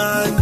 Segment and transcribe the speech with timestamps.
[0.00, 0.39] ibiganiro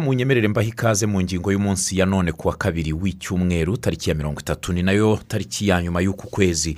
[0.00, 4.72] munyemerere mbaho ikaze mu ngingo y'umunsi ya none kuwa kabiri w'icyumweru tariki ya mirongo itatu
[4.72, 6.76] ni na yo tariki ya nyuma y'uku kwezi.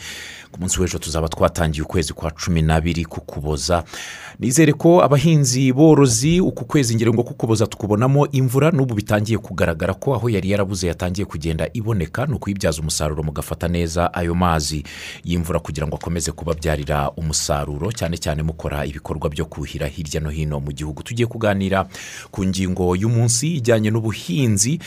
[0.54, 3.84] Ku munsi w'ejo tuzaba twatangiye ukwezi kwa cumi n'abiri kukuboza.
[4.38, 10.14] Nizere ko abahinzi borozi uku kwezi ngira ngo kukuboza tukubonamo imvura n'ubu bitangiye kugaragara ko
[10.14, 14.82] aho yari yarabuze yatangiye kugenda iboneka ni ukuyibyaza umusaruro mugafata neza ayo mazi.
[15.24, 20.60] Y'imvura kugira ngo akomeze kubabyarira umusaruro cyane cyane mukora ibikorwa byo kuhira hirya no hino
[20.60, 21.02] mu gihugu.
[21.02, 21.86] Tugiye kuganira
[22.30, 24.78] ku ngingo y'umunsi ijyanye n'ubuhinzi.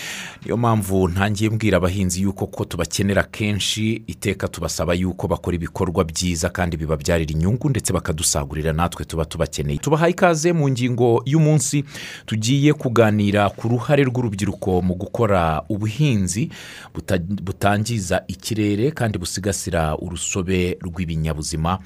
[0.46, 6.50] Niyo mpamvu ntangiye mbwira abahinzi yuko ko tubakenera kenshi iteka tubasaba yuko bakora ibikorwa byiza
[6.50, 9.80] kandi bibabyarira inyungu ndetse bakadusagurira natwe tuba tubakeneye.
[9.80, 11.84] Tubahaye ikaze mu ngingo y'umunsi
[12.26, 16.50] tugiye kuganira ku ruhare rw'urubyiruko mu gukora ubuhinzi
[16.96, 21.80] buta- butangiza ikirere kandi busigasira urusobe rw'ibinyabuzima.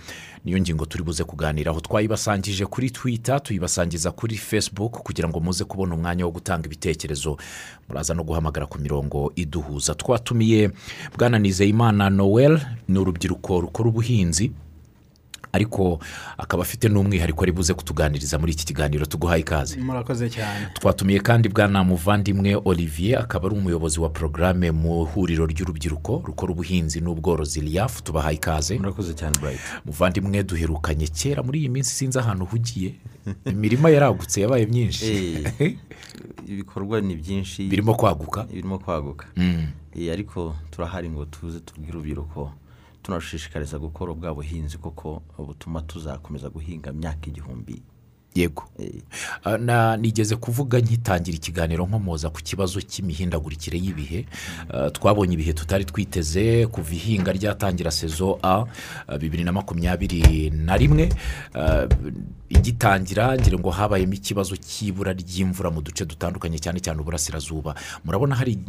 [0.46, 1.80] Niyo ngingo turi buze kuganiraho.
[1.82, 7.38] Twayibasangije kuri twita tuyibasangiza kuri facebook kugira ngo muze kubona umwanya wo gutanga ibitekerezo.
[7.90, 9.96] Muraza no guhamagara ku mirongo iduhuza.
[9.96, 10.72] Twatumiye
[11.18, 14.52] bwana nizeyimana noel ni urubyiruko rukora ubuhinzi.
[15.54, 16.00] Ariko
[16.38, 19.78] akaba afite n'umwihariko ari buze kutuganiriza muri iki kiganiro tuguhaye ikaze.
[19.80, 20.68] Murakoze cyane.
[20.74, 27.02] Twatumiye kandi bwana muvandimwe olivier akaba ari umuyobozi wa porogaramu mu ihuriro ry'urubyiruko rukora ubuhinzi
[27.02, 28.78] n'ubworozi riyafu tubahaye ikaze.
[28.78, 32.94] Murakoze cyane burayiti muvandimwe duherukanye kera muri iyi minsi sinzi ahantu uhugiye
[33.46, 35.44] imirima yaragutse yabaye myinshi.
[36.48, 37.68] Ibikorwa ni byinshi.
[37.68, 38.44] Birimo kwaguka?
[38.44, 39.26] Birimo kwaguka.
[39.38, 39.68] Mm.
[39.96, 42.52] Eh, ariko turahari ngo tuze tubwire urubyiruko
[43.04, 47.82] tunashishikariza gukora ubwa buhinzi kuko butuma tuzakomeza guhinga imyaka igihumbi.
[48.36, 48.64] Yego.
[48.80, 49.02] Eh,
[49.44, 54.26] Ah, nigeze kuvuga nkitangira ikiganiro nkomoza ku kibazo cy'imihindagurikire y'ibihe.
[54.70, 58.64] Ah, twabonye ibihe tutari twiteze kuva ihinga ryatangira sezo a
[59.08, 61.10] ah, bibiri na makumyabiri na rimwe.
[62.50, 67.76] Igitangira ngira ngo habayemo ikibazo cy'ibura ry'imvura mu duce dutandukanye cyane cyane uburasirazuba.
[68.06, 68.60] Murabona hari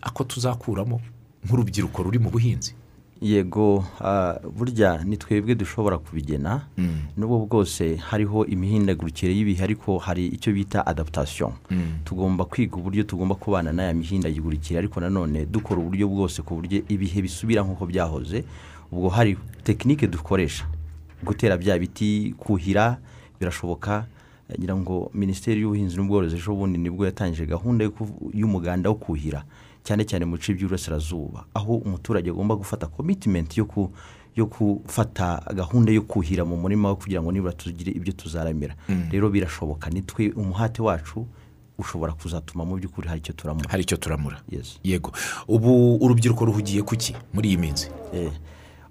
[0.00, 0.96] ako tuzakuramo
[1.44, 2.79] nk'urubyiruko ruri mu buhinzi?
[3.20, 6.66] Yego ah, burya ni twebwe dushobora kubigena
[7.16, 11.52] n'ubwo bwose hariho imihindagurikire y'ibihe ariko hari icyo bita adaptation.
[12.04, 17.22] Tugomba kwiga uburyo tugomba kubana n'aya mihindagurikire ariko nanone dukora uburyo bwose ku buryo ibihe
[17.22, 18.44] bisubira nk'uko byahoze
[18.92, 20.64] ubwo hari tekinike dukoresha.
[21.24, 22.96] Gutera bya biti kuhira
[23.40, 24.06] birashoboka.
[24.58, 27.84] Ngira ngo minisiteri y'ubuhinzi n'ubworozi ejo bundi ni bwo yatangije gahunda
[28.34, 29.44] y'umuganda wo kuhira.
[29.90, 33.58] Cyane cyane mu bice by'uburasirazuba aho umuturage agomba gufata komitimenti
[34.36, 38.74] yo gufata gahunda yo kuhira mu murima kugira ngo nibura tugire ibyo tuzaramira.
[39.10, 41.26] Rero birashoboka nitwe umuhate wacu
[41.78, 43.66] ushobora kuzatuma mu by'ukuri hari icyo turamura.
[43.70, 44.38] Hari icyo turamura.
[44.84, 45.10] Yego.
[45.48, 47.90] Ubu urubyiruko ruhugiye ku ki muri iyi minsi?
[48.14, 48.30] Eh,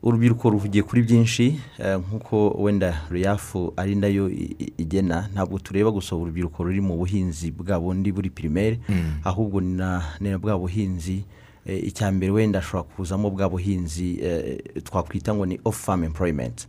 [0.03, 4.29] urubyiruko ruhugiye kuri byinshi eh, nk'uko wenda ruyafu ari na yo
[4.77, 8.79] igena ntabwo tureba gusa urubyiruko ruri mu buhinzi bwa bundi buri pirimeri
[9.23, 11.23] ahubwo ni bwa buhinzi
[11.65, 16.67] eh, icya mbere wenda ashobora kuzamo bwa buhinzi eh, twakwita ngo ni ofu famu employment.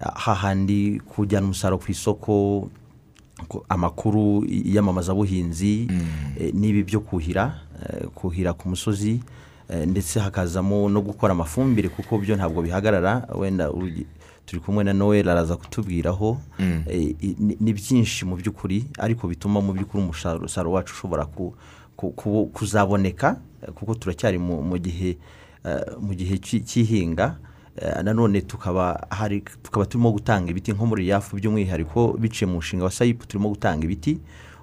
[0.00, 2.70] Ah, hahandi kujyana umusaruro ku isoko
[3.48, 5.88] ku- amakuru y'amamazabuhinzi
[6.40, 7.60] eh, n'ibi byo kuhira
[8.14, 9.20] kuhira ku musozi
[9.86, 13.28] ndetse hakazamo no gukora amafumbire kuko byo ntabwo bihagarara.
[13.34, 13.70] Wenda
[14.46, 16.40] turi kumwe na noel araza kutubwiraho.
[16.88, 21.54] Eh, i- ni- byinshi mu by'ukuri ariko bituma mu by'ukuri umusaruro wacu ushobora ku-
[21.96, 25.18] ku- ku- kuzaboneka eh, kuko turacyari mu gihe
[25.64, 27.36] eh, mu gihe cy'i- cy'ihinga.
[27.76, 32.84] Eh, nanone tukaba hari tukaba turimo gutanga ibiti nko muri yafu by'umwihariko biciye mu mushinga
[32.84, 34.18] wa sayipu turimo gutanga ibiti.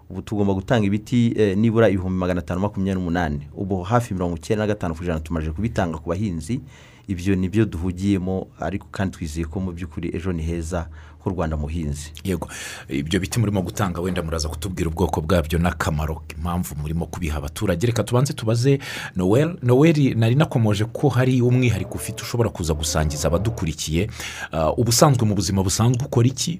[0.10, 3.48] Ubu tugomba gutanga ibiti eh, nibura ibihumbi magana atanu makumyabiri n'umunani.
[3.56, 6.62] Ubu hafi mirongo icyenda na gatanu ku ijana tumaze kubitanga ku bahinzi.
[7.08, 10.88] Ibyo ni byo duhugiyemo ariko kandi twizeye ko mu by'ukuri ejo ni heza
[11.24, 12.48] h'u rwanda muhinzi yego.
[12.90, 17.88] Ibyo biti murimo gutanga wenda muraza kutubwira ubwoko bwabyo n'akamaro impamvu murimo kubiha abaturage.
[17.88, 18.80] Reka tubanze tubaze
[19.16, 24.10] noel noel nari nakomoje ko hari umwihariko ufite ushobora kuza gusangiza abadukurikiye.
[24.52, 26.60] Ah, ubusanzwe mu buzima busanzwe ukora iki?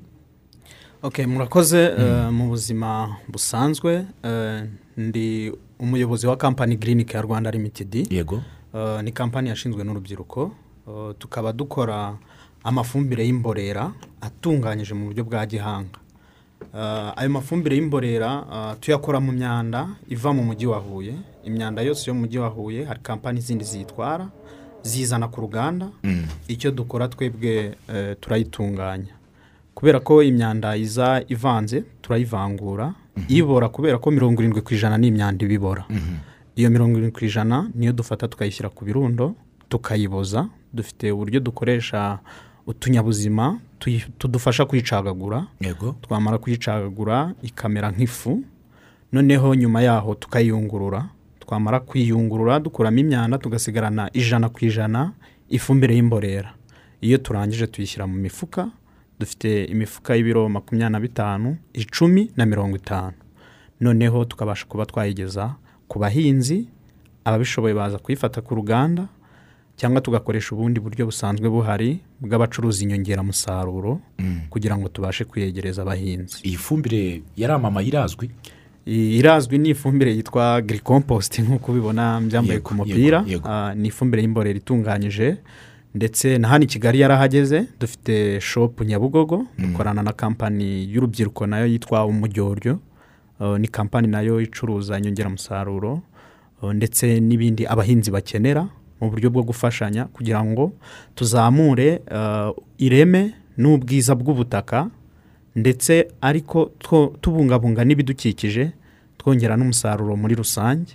[1.04, 4.06] Ok murakoze eh, mu buzima busanzwe.
[4.24, 4.64] Eh,
[4.98, 8.42] ndi umuyobozi wa kampani girinike ya rwanda limitedi yego.
[8.74, 10.52] Eh, ni kampani yashinzwe n'urubyiruko.
[11.20, 12.16] Tukaba dukora
[12.64, 13.92] amafumbire y'imborera
[14.22, 16.00] atunganyije mu buryo bwa gihanga.
[17.16, 18.46] Ayo mafumbire y'imborera
[18.80, 21.14] tuyakora mu myanda iva mu mujyi wa huye.
[21.44, 24.30] Imyanda yose yo mu mujyi wa huye hari kampani zindi ziyitwara
[24.82, 25.90] zizana ku ruganda.
[26.48, 27.76] Icyo dukora twebwe
[28.22, 29.14] turayitunganya.
[29.78, 32.94] Kubera ko imyanda iza ivanze turayivangura
[33.30, 35.86] ibora kubera ko mirongo irindwi ku ijana ni imyanda ibibora
[36.58, 39.36] iyo mirongo irindwi ku ijana niyo dufata tukayishyira ku birundo
[39.70, 42.20] tukayiboza dufite uburyo dukoresha
[42.68, 43.60] utunyabuzima
[44.18, 45.46] tudufasha kuyicagagura.
[46.02, 48.44] Twamara kuyicagagura ikamera nk'ifu
[49.14, 51.06] noneho nyuma yaho tukayiyungurura.
[51.40, 55.12] Twamara kuyiyungurura dukuramo imyanda tugasigarana ijana ku ijana
[55.50, 56.52] ifumbire y'imborera.
[57.02, 58.68] Iyo turangije tuyishyira mu mifuka
[59.20, 63.14] dufite imifuka y'ibiro makumyabiri na bitanu icumi na mirongo itanu.
[63.82, 65.56] Noneho tukabasha kuba twayigeza
[65.88, 66.68] ku bahinzi
[67.26, 69.08] ababishoboye baza kuyifata ku ruganda
[69.76, 74.02] cyangwa tugakoresha ubundi buryo busanzwe buhari bw'abacuruza inyongeramusaruro
[74.50, 76.42] kugira ngo tubashe kuyegereza abahinzi.
[76.44, 78.30] Iyi fumbire yaramamaye irazwi?
[78.88, 83.26] Irazwi ni ifumbire yitwa girikompositi nk'uko ubibona byambaye ku mupira.
[83.46, 85.38] Ah, ni ifumbire y'imborera itunganyije.
[85.96, 91.66] Ndetse na hano i kigali yarahageze dufite shopu nyabugogo dukorana na kampani y'urubyiruko na yo
[91.66, 92.80] yitwa umujyoryo.
[93.40, 96.02] Ah, ni kampani na yo icuruza inyongeramusaruro
[96.64, 98.68] ah, ndetse n'ibindi abahinzi bakenera
[99.02, 100.72] mu buryo bwo gufashanya kugira ngo
[101.16, 104.90] tuzamure ah, ireme n'ubwiza bw'ubutaka
[105.56, 106.72] ndetse ariko
[107.22, 108.72] tubungabunga n'ibidukikije
[109.18, 110.94] twongera n'umusaruro muri rusange.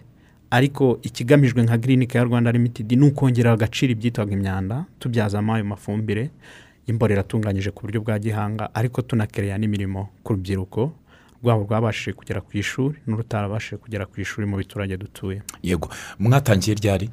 [0.53, 6.31] Ariko ikigamijwe nka girinike ya rwanda limitedi ni ukongera agaciro ibyitwaga imyanda tubyazamo ayo mafumbire
[6.87, 10.93] y'imborera atunganyije ku buryo bwa gihanga ariko tunakereya n'imirimo ku rubyiruko
[11.43, 15.43] rwabo rwabashije kugera ku ishuri n'urutarabashije kugera ku ishuri mu biturage dutuye.
[15.63, 15.89] Yego.
[16.19, 17.11] Mwatangiye ryari?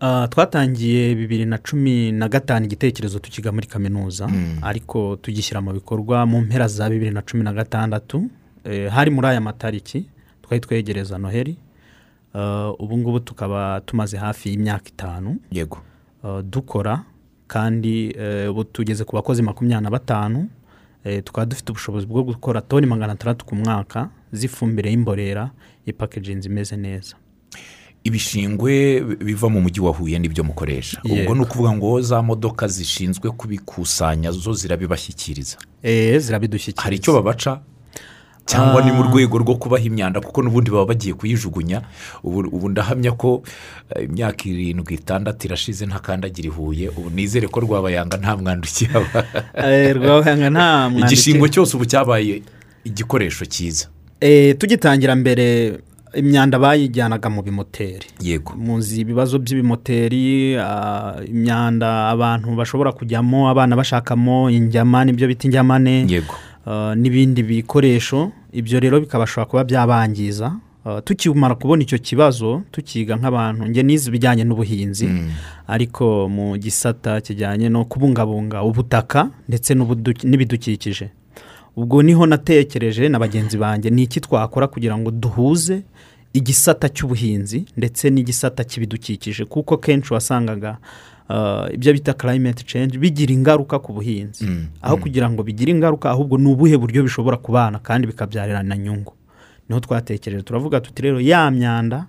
[0.00, 4.28] Ah, twatangiye bibiri na cumi na gatanu igitekerezo tukiga muri kaminuza
[4.62, 8.26] ariko tugishyira mu bikorwa mu mpera za bibiri na cumi na gatandatu
[8.66, 10.04] Eh, hari muri aya matariki
[10.42, 11.54] twari twegereza noheli
[12.78, 15.36] ubu ngubu tukaba tumaze hafi y'imyaka itanu.
[15.52, 15.78] Yego.
[16.24, 17.02] Ah, dukora
[17.46, 20.48] kandi eh, ubu tugeze ku bakozi makumyabiri na batanu.
[21.24, 25.50] Tukaba dufite ubushobozi bwo gukora toni magana atandatu ku mwaka z'ifumbire y'imborera
[25.86, 27.16] ipakejinzi imeze neza.
[28.04, 31.00] Ibishingwe biva mu mujyi wa huye ni byo mukoresha.
[31.04, 35.56] Ubwo ni ukuvuga ngo za modoka zishinzwe kubikusanya zo zirabibashyikiriza.
[35.82, 36.82] Eh, zirabidushyikiriza.
[36.82, 37.58] Hari icyo babaca?
[38.46, 41.82] Cyangwa ni mu rwego rwo kubaha imyanda kuko n'ubundi baba bagiye kuyijugunya.
[42.22, 43.42] Ubu ndahamya ko
[43.90, 49.24] eh, imyaka irindwi itandatu irashize ntakandagira i huye ubu nizere ko rwabayanga nta mwanda ukihaba
[49.66, 52.42] Eh, rwahanga nta mwanditsi igishingo cyose ubu cyabaye
[52.84, 53.86] igikoresho cyiza.
[54.20, 55.78] Eh, tugitangira mbere
[56.14, 58.06] imyanda bayijyanaga mu bimoteri.
[58.22, 58.54] Yego.
[58.56, 66.06] Muzi ibibazo by'ibimoteri ah, imyanda abantu bashobora kujyamo abana bashakamo injyama n'ibyo bita injyamane.
[66.08, 66.34] Yego.
[66.34, 66.55] ah,
[66.96, 70.52] n'ibindi bikoresho ibyo rero bikabashobora kuba byabangiza.
[70.86, 75.08] Ah, tukimara kubona icyo kibazo tukiga nk'abantu njye nize ibijyanye n'ubuhinzi.
[75.66, 79.74] Ariko mu gisata kijyanye no kubungabunga ubutaka ndetse
[80.24, 81.10] n'ibidukikije.
[81.76, 85.82] Ubwo ni ho natekereje na bagenzi banjye ni iki twakora kugira ngo duhuze
[86.32, 89.44] igisata cy'ubuhinzi ndetse n'igisata cy'ibidukikije.
[89.44, 90.78] Kuko kenshi wasangaga
[91.74, 94.46] ibyo bita climate change bigira ingaruka ku buhinzi.
[94.82, 99.12] Aho kugira ngo bigire ingaruka ahubwo ni ubuhe buryo bishobora kubana kandi bikabyarana nyungu.
[99.68, 102.06] Niho twatekereje turavuga tuti rero ya myanda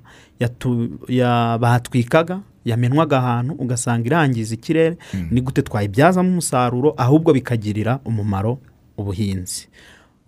[1.59, 4.97] batwikaga yamenwaga ahantu ugasanga irangiza ikirere
[5.31, 8.59] ni gute twayibyazamo umusaruro ahubwo bikagirira umumaro
[8.97, 9.67] ubuhinzi.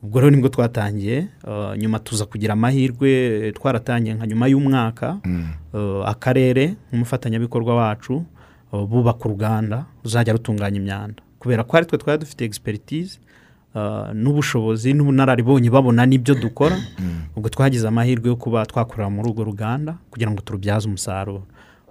[0.04, 3.12] Ubwo rero ni bwo twatangiye uh, nyuma tuza kugira amahirwe
[3.48, 5.18] eh, twaratangiye nka nyuma y'umwaka
[5.74, 8.24] uh, akarere nk'umufatanyabikorwa wacu
[8.72, 11.22] bubaka uruganda ruzajya rutunganya imyanda.
[11.40, 13.20] Kubera ko ari twe twari dufite egisperitize
[13.76, 16.78] uh, n'ubushobozi n'ubunararibonye babona n'ibyo dukora
[17.36, 21.44] ubwo twagize amahirwe yo kuba twakorera muri urwo ruganda kugira ngo turubyaze umusaruro.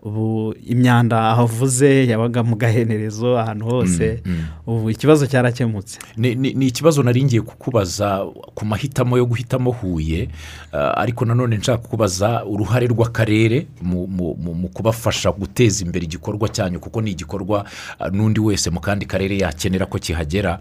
[0.02, 4.22] Ubu imyanda aho avuze yabaga mu gahenerezo ahantu hose
[4.66, 5.98] ubu ikibazo cyarakemutse.
[6.16, 8.24] Ni ikibazo nari ngiye kukubaza
[8.54, 10.28] ku mahitamo yo guhitamo huye
[10.72, 17.10] ah, ariko nanone nshaka kukubaza uruhare rw'akarere mu- kubafasha guteza imbere igikorwa cyanyu kuko ni
[17.10, 17.64] igikorwa
[17.98, 20.58] ah, n'undi wese mu kandi karere yakenera ko kihagera.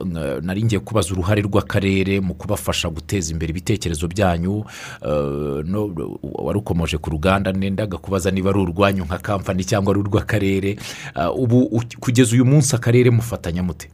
[0.00, 4.64] Nka- nari ngiye kubaza uruhare rw'akarere mu kubafasha guteza imbere ibitekerezo byanyu.
[5.64, 5.90] No-
[6.22, 10.76] wari ukomoje ku ruganda nendaga kubaza niba ari urwanyu nka kampani cyangwa ari urw'akarere
[11.14, 13.88] Ah, ubu kugeza uyu munsi akarere mufatanya mute?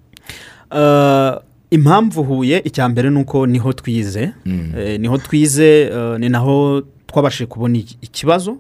[0.71, 1.37] Uh,
[1.71, 4.33] impamvu huye icya mbere ni uko ni ho twize.
[4.79, 8.57] Eh, ni ho twize eh, ni naho twabashije kubona iki- ikibazo.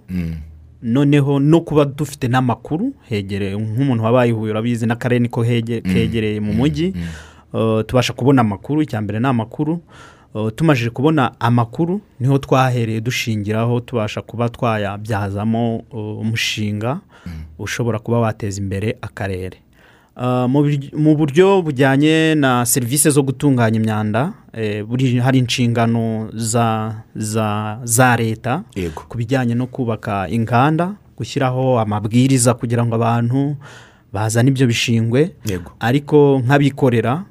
[0.83, 6.53] Noneho no kuba dufite n'amakuru hegereye nk'umuntu wabaye ihuye urabizi n'akarere niko hege- kegereye mu
[6.53, 6.95] mujyi.
[7.53, 9.73] Uh, tubasha kubona amakuru icya mbere ni amakuru.
[9.73, 9.81] Uh,
[10.57, 17.01] tumajije kubona amakuru ni ho twahereye dushingiraho tubasha kuba twayabyazamo uh, umushinga
[17.59, 19.59] ushobora kuba wateza imbere akarere.
[20.17, 24.85] Ah, mu buryo bujyanye na serivisi zo gutunganya imyanda eh,
[25.23, 28.63] hari inshingano za za za leta
[29.09, 33.57] ku bijyanye no kubaka inganda gushyiraho amabwiriza kugira ngo abantu
[34.13, 35.33] bazane ibyo bishingwe.
[35.81, 37.23] Ariko nk'abikorera uh,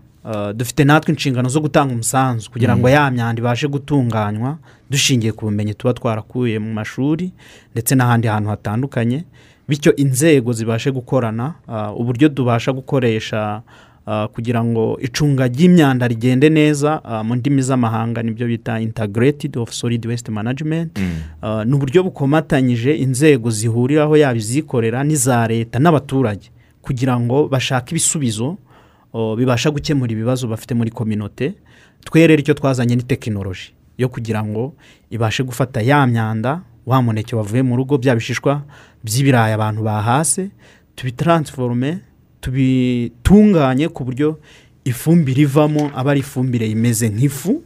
[0.56, 4.58] dufite natwe inshingano zo gutanga umusanzu kugira ngo ya myanda ibashe gutunganywa
[4.90, 7.32] dushingiye ku bumenyi tuba twarakuye mu mashuri
[7.74, 9.24] ndetse n'ahandi hantu hatandukanye
[9.68, 13.62] bityo inzego zibashe gukorana uh, uburyo tubasha gukoresha
[14.08, 19.72] uh, kugira ngo icunga ry'imyanda rigende neza mu ndimi z'amahanga ni byo bita integrated of
[19.72, 21.00] solid waste management
[21.44, 26.50] Uh, ni uburyo bukomatanyije inzego zihuriraho yaba izikorera n'iza leta n'abaturage
[26.82, 28.58] kugira ngo bashake ibisubizo
[29.14, 31.54] bibasha gukemura ibibazo bafite muri kominote
[32.14, 34.74] rero icyo twazanye ni tekinoloji yo kugira ngo
[35.10, 38.64] ibashe gufata ya myanda wa muneke wavuye mu rugo bya bishishwa
[39.04, 40.50] by'ibirayi abantu bahase
[40.96, 42.00] tubitaransiforume
[42.42, 44.40] tubitunganye ku buryo
[44.86, 47.62] ifumbire ivamo aba ari ifumbire imeze nk'ifu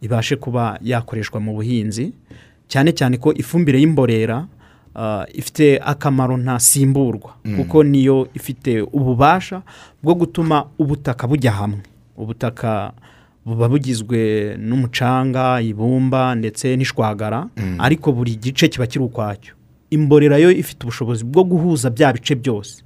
[0.00, 2.12] ibashe kuba yakoreshwa mu buhinzi.
[2.68, 4.46] Cyane cyane ko ifumbire y'imborera
[5.34, 7.30] ifite akamaro ntasimburwa.
[7.56, 9.62] Kuko niyo ifite ububasha
[10.02, 11.82] bwo gutuma ubutaka bujya hamwe.
[12.16, 12.92] Ubutaka
[13.46, 17.46] buba bugizwe n'umucanga ibumba ndetse n'ishwagara.
[17.78, 19.54] Ariko buri gice kiba kiri ukwacyo.
[19.90, 22.82] Imborera yo ifite ubushobozi bwo guhuza bya bice byose.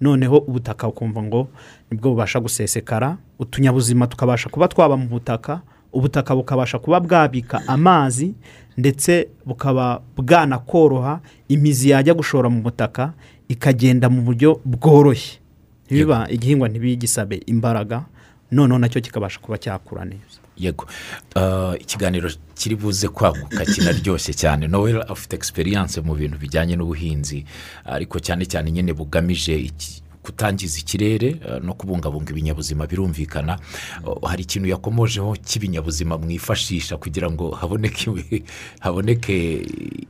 [0.00, 1.48] Noneho ubutaka ukumva ngo
[1.90, 5.60] ni bwo bubasha gusesekara utunyabuzima tukabasha kuba twaba mu butaka
[5.92, 8.34] ubutaka bukabasha kuba bwabika amazi
[8.78, 13.12] ndetse bukaba bwanakoroha imizi yajya gushora mu butaka
[13.48, 15.38] ikagenda mu buryo bworoshye.
[15.86, 18.04] Ntibiba igihingwa ntibigisabe imbaraga
[18.52, 20.38] noneho na cyo kikabasha kuba cyakura neza.
[20.56, 20.86] Yego.
[21.34, 24.66] Ah, ikiganiro kiri buze kwaguka kinaryoshye cyane.
[24.68, 27.44] Noel afite egisperiyanse mu bintu bijyanye n'ubuhinzi
[27.86, 33.58] ariko cyane cyane nyine bugamije iki- kutangiza ikirere ah, no kubungabunga ibinyabuzima birumvikana.
[34.04, 38.44] Oh, hari ikintu yakomojeho cy'ibinyabuzima mwifashisha kugira ngo haboneke
[38.80, 39.62] haboneke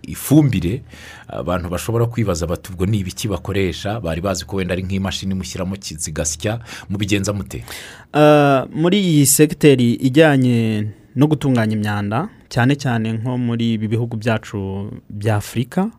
[0.03, 0.83] ifumbire.
[1.29, 4.01] Abantu bashobora kwibaza bati ubwo ni ibiki bakoresha?
[4.01, 6.59] Bari bazi ko wenda ari nk'imashini mushyiramo zigasya
[6.91, 7.65] mubigenza mute?
[8.13, 10.87] Ah, muri iyi segiteri ijyanye
[11.19, 15.91] no gutunganya imyanda cyane cyane nko muri ibi bihugu byacu bya afurika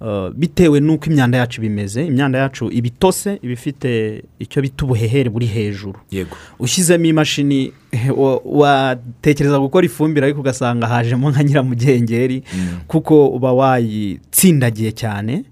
[0.00, 5.30] ah, bitewe n'uko imyanda yacu bimeze imyanda yacu iba itose iba ifite icyo bita ubuhehere
[5.30, 5.98] buri hejuru.
[6.10, 6.36] Yego.
[6.58, 7.72] Ushyizemo imashini
[8.16, 12.42] wa- watekereza gukora ifumbire ariko ugasanga hajemo nka nyiramugengeri
[12.88, 15.44] kuko uba wayitsindagiye cyane.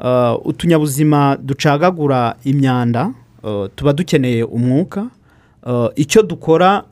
[0.00, 3.12] Uh, utunyabuzima ducagagura imyanda
[3.42, 5.10] uh, tuba dukeneye umwuka.
[5.66, 6.84] Uh, icyo dukora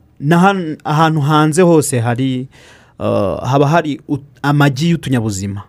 [0.83, 2.47] ahantu hanze hose hari
[2.99, 4.01] uh, haba hari
[4.41, 5.61] amagi y'utunyabuzima.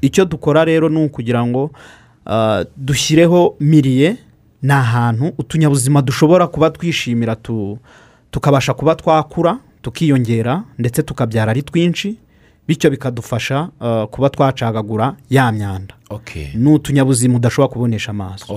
[0.00, 1.70] Icyo dukora rero ni ukugira ngo
[2.26, 4.16] uh, dushyireho miriye
[4.62, 7.78] ni ahantu utunyabuzima dushobora kuba twishimira tu,
[8.30, 12.16] tukabasha kuba twakura tukiyongera ndetse tukabyara ari twinshi
[12.68, 15.94] bityo bikadufasha uh, kuba twacagagura ya myanda.
[16.54, 18.54] Ni utunyabuzima udashobora kubonesha amaso.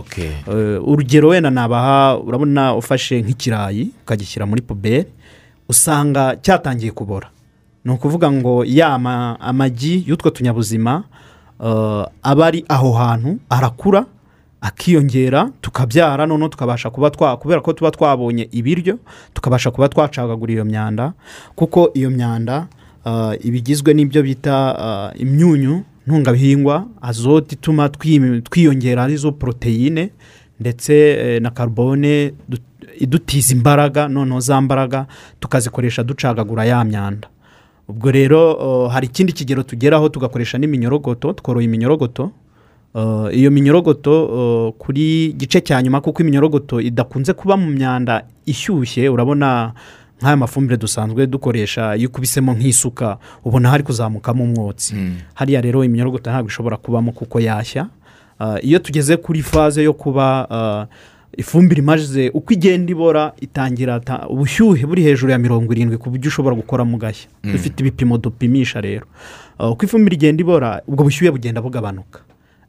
[0.85, 5.05] Urugero wenda nabaha urabona ufashe nk'ikirayi ukagishyira muri puberi
[5.69, 7.29] usanga cyatangiye kubora.
[7.85, 11.03] Ni ukuvuga ngo ya ma- amagi y'utwo tunyabuzima
[11.63, 14.05] eh, aba ari aho hantu arakura
[14.61, 18.99] akiyongera tukabyara noneho tukabasha kuba twa kubera ko tuba twabonye ibiryo
[19.33, 21.13] tukabasha kuba twacagagura iyo myanda
[21.55, 22.67] kuko iyo myanda
[23.05, 24.55] eh, iba igizwe n'ibyo bita
[25.15, 30.09] eh, imyunyu ntungabihingwa azote ituma twi- twiyongera ari zo poroteyine
[30.59, 32.33] ndetse eh, na karubone
[32.99, 35.05] idutiza imbaraga noneho za mbaraga
[35.39, 37.27] tukazikoresha ducagagura ya myanda.
[37.87, 42.31] Ubwo rero hari ikindi kigero tugeraho tugakoresha n'iminyorogoto tworoye iminyorogoto.
[43.31, 49.73] Iyo minyorogoto kuri gice cya nyuma kuko iminyorogoto idakunze kuba mu myanda ishyushye urabona
[50.21, 54.95] nk'aya mafumbire dusanzwe dukoresha iyo ukubisemo nk'isuka ubona hari kuzamukamo umwotsi.
[55.33, 57.87] Hariya rero iminyorogoto ntabwo ishobora kubamo kuko yashya.
[58.61, 60.87] Iyo tugeze kuri faze yo kuba
[61.37, 66.27] ifumbire imaze uko igenda ibora itangira ta- ubushyuhe buri hejuru ya mirongo irindwi ku buryo
[66.29, 69.05] ushobora gukoramo gashya dufite ibipimo dupimisha rero.
[69.59, 72.19] Uh, uko ifumbire igenda ibora ubwo bushyuhe bugenda bugabanuka.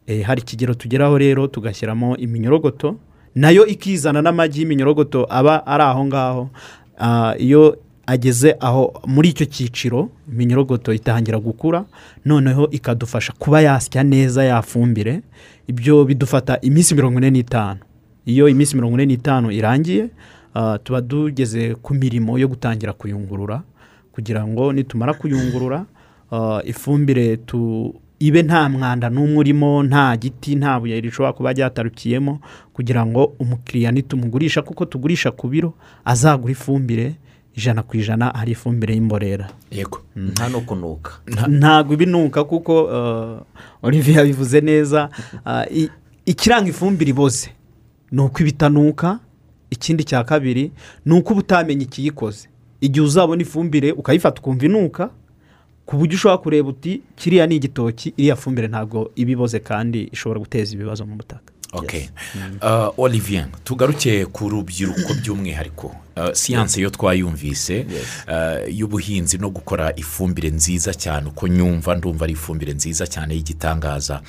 [0.06, 2.96] Eh, hari ikigero tugeraho rero tugashyiramo iminyorogoto
[3.34, 6.50] na yo ikizana n'amagi y'iminyorogoto aba ari aho ngaho.
[6.98, 11.84] Ah, iyo ageze aho muri icyo cyiciro iminyorogoto itangira gukura
[12.24, 15.20] noneho ikadufasha kuba yasya neza yafumbire
[15.68, 17.80] ibyo bidufata iminsi mirongo ine n'itanu.
[18.28, 20.10] Iyo iminsi mirongo ine n'itanu irangiye
[20.54, 23.62] ah, tuba tugeze ku mirimo yo gutangira kuyungurura
[24.12, 25.84] kugira ngo nitumara kuyungurura
[26.32, 32.40] ah, ifumbire tu ibe nta mwanda n'umwe urimo nta giti nta buye rishobora kuba ryatarukiyemo
[32.72, 35.72] kugira ngo umukiriya nitumugurisha kuko tugurisha ku biro
[36.04, 37.14] azagura ifumbire
[37.56, 39.48] ijana ku ijana hari ifumbire y'imborera.
[39.70, 39.98] Yego.
[40.16, 41.10] Nta no kunuka.
[41.48, 43.40] Ntabwo ibinuka kuko uh,
[43.82, 45.08] olivier yabivuze neza.
[45.48, 45.88] Uh,
[46.26, 47.50] ikiranga ifumbire iboze.
[48.12, 49.18] Ni uko ibitanuka
[49.70, 50.70] ikindi cya kabiri
[51.04, 52.48] ni uko uba utamenya ikiyikoze.
[52.80, 55.10] Igihe uzabona ifumbire ukayifata ukumva inuka
[55.86, 60.40] ku buryo ushobora kureba uti kiriya ni igitoki iriya fumbire ntabwo iba iboze kandi ishobora
[60.40, 61.52] guteza ibibazo mu butaka.
[61.72, 62.08] Ok.
[62.62, 65.86] Uh, olivier tugaruke ku rubyiruko by'umwihariko.
[66.16, 67.86] Uh, siyanse yo twayumvise.
[68.28, 71.28] Uh, y'ubuhinzi no gukora ifumbire nziza cyane.
[71.28, 74.22] Uko nyumva ndumva ari ifumbire nziza cyane y'igitangaza.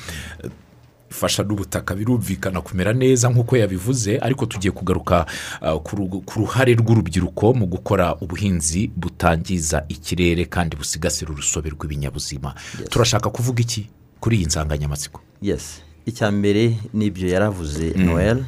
[1.12, 5.26] Ifasha n'ubutaka birumvikana kumera neza nk'uko yabivuze ariko tugiye kugaruka
[5.62, 12.54] uh, ku ru- ku ruhare rw'urubyiruko mu gukora ubuhinzi butangiza ikirere kandi busigasira urusobe rw'ibinyabuzima.
[12.90, 13.90] Turashaka kuvuga iki
[14.20, 15.22] kuri iyi nsanganyamatsiko?
[15.42, 18.44] Yesi icya mbere ni ibyo yaravuze noel.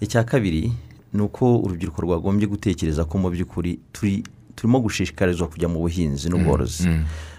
[0.00, 0.72] Icya kabiri
[1.12, 4.22] ni uko urubyiruko rwagombye gutekereza ko mu by'ukuri turi
[4.56, 6.88] turimo gushishikarizwa kujya mu buhinzi n'ubworozi.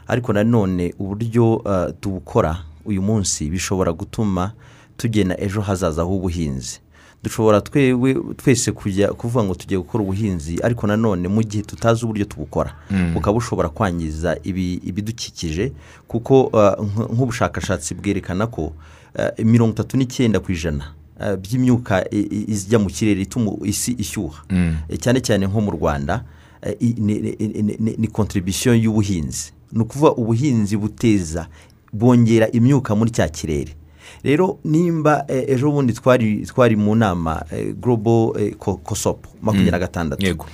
[0.07, 4.51] Ariko nanone uburyo uh, tubukora uyu munsi bishobora gutuma
[4.97, 6.79] tugena ejo hazaza h'ubuhinzi.
[7.23, 12.25] Dushobora twewe twese kujya kuvuga ngo tugiye gukora ubuhinzi ariko nanone mu gihe tutazi uburyo
[12.25, 12.75] tubukora
[13.13, 15.71] bukaba bushobora kwangiza ibi- ibidukikije
[16.07, 18.71] kuko uh, nk- nk'ubushakashatsi bwerekana ko
[19.15, 22.07] uh, mirongo itatu n'icyenda ku ijana uh, by'imyuka
[22.47, 24.43] ijya mu kirere ituma isi ishyuha.
[24.89, 26.23] Eh, cyane cyane nko mu rwanda
[26.63, 29.51] eh, ni- ni kontribisiyo y'ubuhinzi.
[29.71, 31.47] Ni ukuvuga ubuhinzi buteza
[31.93, 33.75] bwongera imyuka muri cya kirere.
[34.23, 39.71] Rero nimba eh, ejo bundi twari twari mu nama eh, global eh, ko- kosopo makumyabiri
[39.71, 40.45] na gatandatu yego.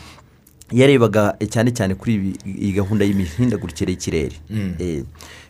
[0.72, 4.36] yarebaga eh, cyane cyane kuri iyi gahunda y'imihindagurikire y'ikirere.
[4.80, 5.04] Eh,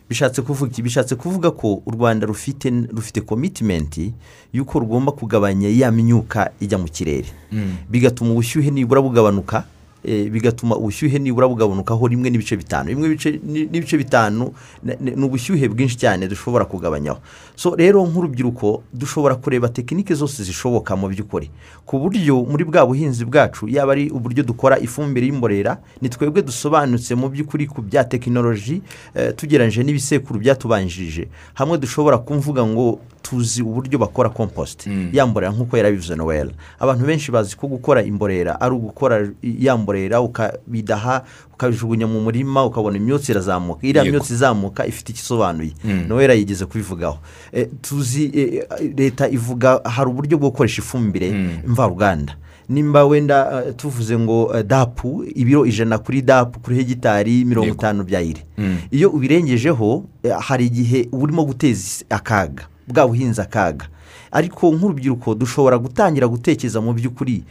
[0.08, 4.12] bishatse kuvuga bishatse kuvuga ko u rwanda rufite rufite komitimenti
[4.52, 7.26] y'uko rugomba kugabanya ya myuka ijya mu kirere.
[7.90, 9.64] Bigatuma ubushyuhe nibura bugabanuka eh,
[10.30, 12.90] bigatuma ubushyuhe nibura bugabanukaho rimwe n'ibice bitanu.
[12.94, 14.52] Ni- n'ibice bitanu
[15.00, 17.18] ni ubushyuhe bwinshi cyane dushobora kugabanyaho
[17.56, 21.50] so rero nk'urubyiruko dushobora kureba tekinike zose zishoboka mu by'ukuri.
[21.86, 27.14] Ku buryo muri bwa buhinzi bwacu yaba ari uburyo dukora ifumbire y'imborera ni twebwe dusobanutse
[27.14, 28.82] mu by'ukuri ku bya tekinoloji
[29.14, 31.28] eh, tugereranyije n'ibisekuru byatubanjirije.
[31.54, 36.50] Hamwe dushobora kumvuga ngo tuzi uburyo bakora komposite ya mborera nk'uko yarabivuze noel.
[36.78, 42.96] Abantu benshi bazi ko gukora imborera ari ugukora ya mborera ukabidaha ukabijugunya mu murima ukabona
[42.96, 43.86] imyotsi irazamuka.
[43.86, 45.72] Iriya myotsi izamuka ifite icyo isobanuye
[46.08, 47.18] noel yigeze kubivugaho.
[47.52, 48.64] Eh, tuzi eh,
[48.96, 51.32] leta ivuga hari uburyo bwo gukoresha ifumbire
[51.66, 52.36] mvaruganda.
[52.68, 58.20] Nimba wenda eh, tuvuze ngo dapu ibiro ijana kuri dapu kuri hegitari mirongo itanu bya
[58.22, 58.42] ire
[58.90, 62.64] iyo ubirengejeho eh, hari igihe urimo guteza akaga.
[62.88, 63.86] Bwa buhinzi akaga.
[64.32, 67.44] Ariko nk'urubyiruko dushobora gutangira gutekereza mu by'ukuri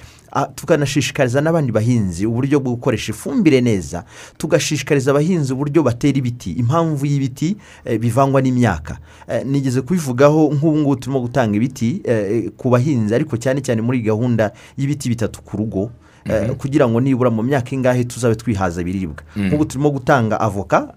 [0.56, 4.04] tukanashishikariza n'abandi bahinzi uburyo bwo gukoresha ifumbire neza
[4.38, 8.98] tugashishikariza abahinzi uburyo batera ibiti impamvu y'ibiti eh, bivangwa n'imyaka.
[9.28, 14.02] Eh, nigeze kubivugaho nk'ubu ngubu turimo gutanga ibiti eh, ku bahinzi ariko cyane cyane muri
[14.02, 15.90] gahunda y'ibiti bitatu ku rugo
[16.26, 19.24] eh, kugira ngo nibura mu myaka ingahe tuzabe twihaza ibiribwa.
[19.38, 20.92] Nk'ubu turimo gutanga avoka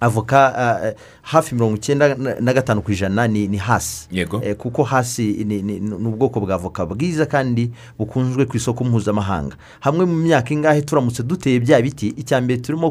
[0.00, 4.08] avoka eh, hafi mirongo icyenda na- gatanu ku ijana ni hasi.
[4.10, 4.40] Yego.
[4.44, 9.56] Eh, kuko hasi ni ubwoko bwa avoka bwiza kandi bukunzwe ku isoko mpuzamahanga.
[9.80, 12.90] Hamwe mu myaka ingahe turamutse duteye bya biti icya mbere turimo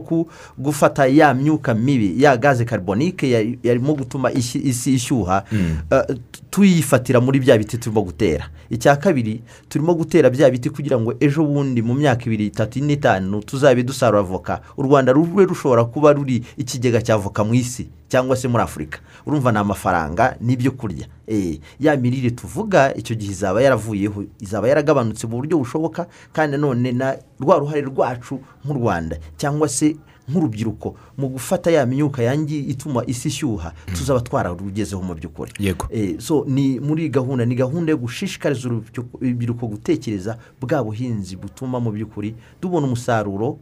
[0.57, 5.43] gufata ya myuka mibi ya gaze carbonique ya- yarimo gutuma isi ishyuha
[5.91, 8.49] eh, tu- tuyifatira muri bya biti turimo gutera.
[8.69, 13.41] Icya kabiri turimo gutera bya biti kugira ngo ejo bundi mu myaka ibiri itatu n'itanu
[13.43, 14.61] tuzabe dusarura avoka.
[14.77, 18.99] U rwanda rube rushobora kuba ruri ikigega cya avoka mu isi cyangwa se muri afurika
[19.25, 21.07] urumva ni amafaranga n'ibyo kurya.
[21.27, 26.91] Eh, ya mirire tuvuga icyo gihe izaba yaravuyeho izaba yaragabanutse mu buryo bushoboka kandi nanone
[26.91, 29.95] na rwa ruhare rwacu nk'u rwanda cyangwa se
[30.29, 35.51] nk'urubyiruko mu gufata ya myuka yangi ituma isi ishyuha tuzaba twararugezeho mu by'ukuri.
[35.59, 35.85] Yego.
[35.91, 41.91] Eh, so ni muri gahunda ni gahunda yo gushishikariza urubyiruko gutekereza bwa buhinzi butuma mu
[41.91, 43.57] by'ukuri tubona umusaruro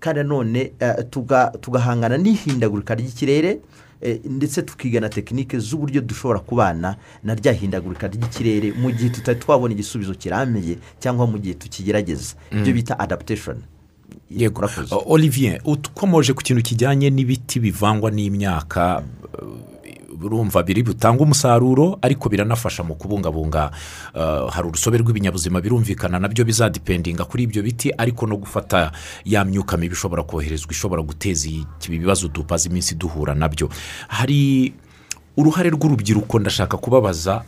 [0.00, 3.60] kandi nanone eh, tuga- tugahangana n'ihindagurika ry'ikirere
[4.00, 9.38] eh, ndetse tukiga na tekinike z'uburyo dushobora kubana na rya hindagurika ry'ikirere mu gihe tutari
[9.40, 12.34] twabona igisubizo kirambye cyangwa mu gihe tukigerageza.
[12.52, 13.56] Ibyo bita adaptation.
[14.30, 14.60] Yego.
[15.06, 19.02] Olivier ukomoje ku kintu kijyanye n'ibiti bivangwa n'imyaka
[19.42, 19.48] uh,
[20.26, 23.70] urumva biri butange umusaruro ariko biranafasha mu kubungabunga
[24.14, 28.92] uh, hari urusobe rw'ibinyabuzima birumvikana na byo bizadipendinga kuri ibyo biti ariko no gufata
[29.24, 33.68] ya myuka mibi ishobora koherezwa ishobora guteza ibi bibazo dupaze iminsi duhura na byo.
[34.08, 34.72] Hari
[35.36, 37.42] uruhare rw'urubyiruko ndashaka kubabaza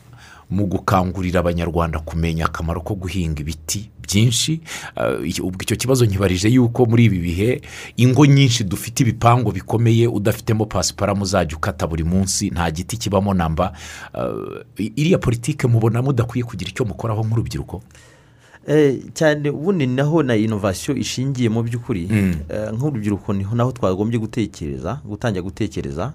[0.50, 4.60] mu gukangurira abanyarwanda kumenya akamaro ko guhinga ibiti byinshi.
[4.96, 7.60] Uh, ubwo icyo kibazo nkibarije yuko muri ibi bihe
[7.96, 13.72] ingo nyinshi dufite ibipangu bikomeye udafitemo pasiparamu uzajya ukata buri munsi nta giti kibamo namba
[14.14, 17.82] Uh, iriya politike mubona mudakwiye kugira icyo mukoraho nk'urubyiruko?
[18.66, 22.08] Eh, cyane ubundi naho na inovasiyo ishingiye mu by'ukuri.
[22.50, 26.12] Eh, nk'urubyiruko ni ho naho twagombye gutekereza gutangira gutekereza.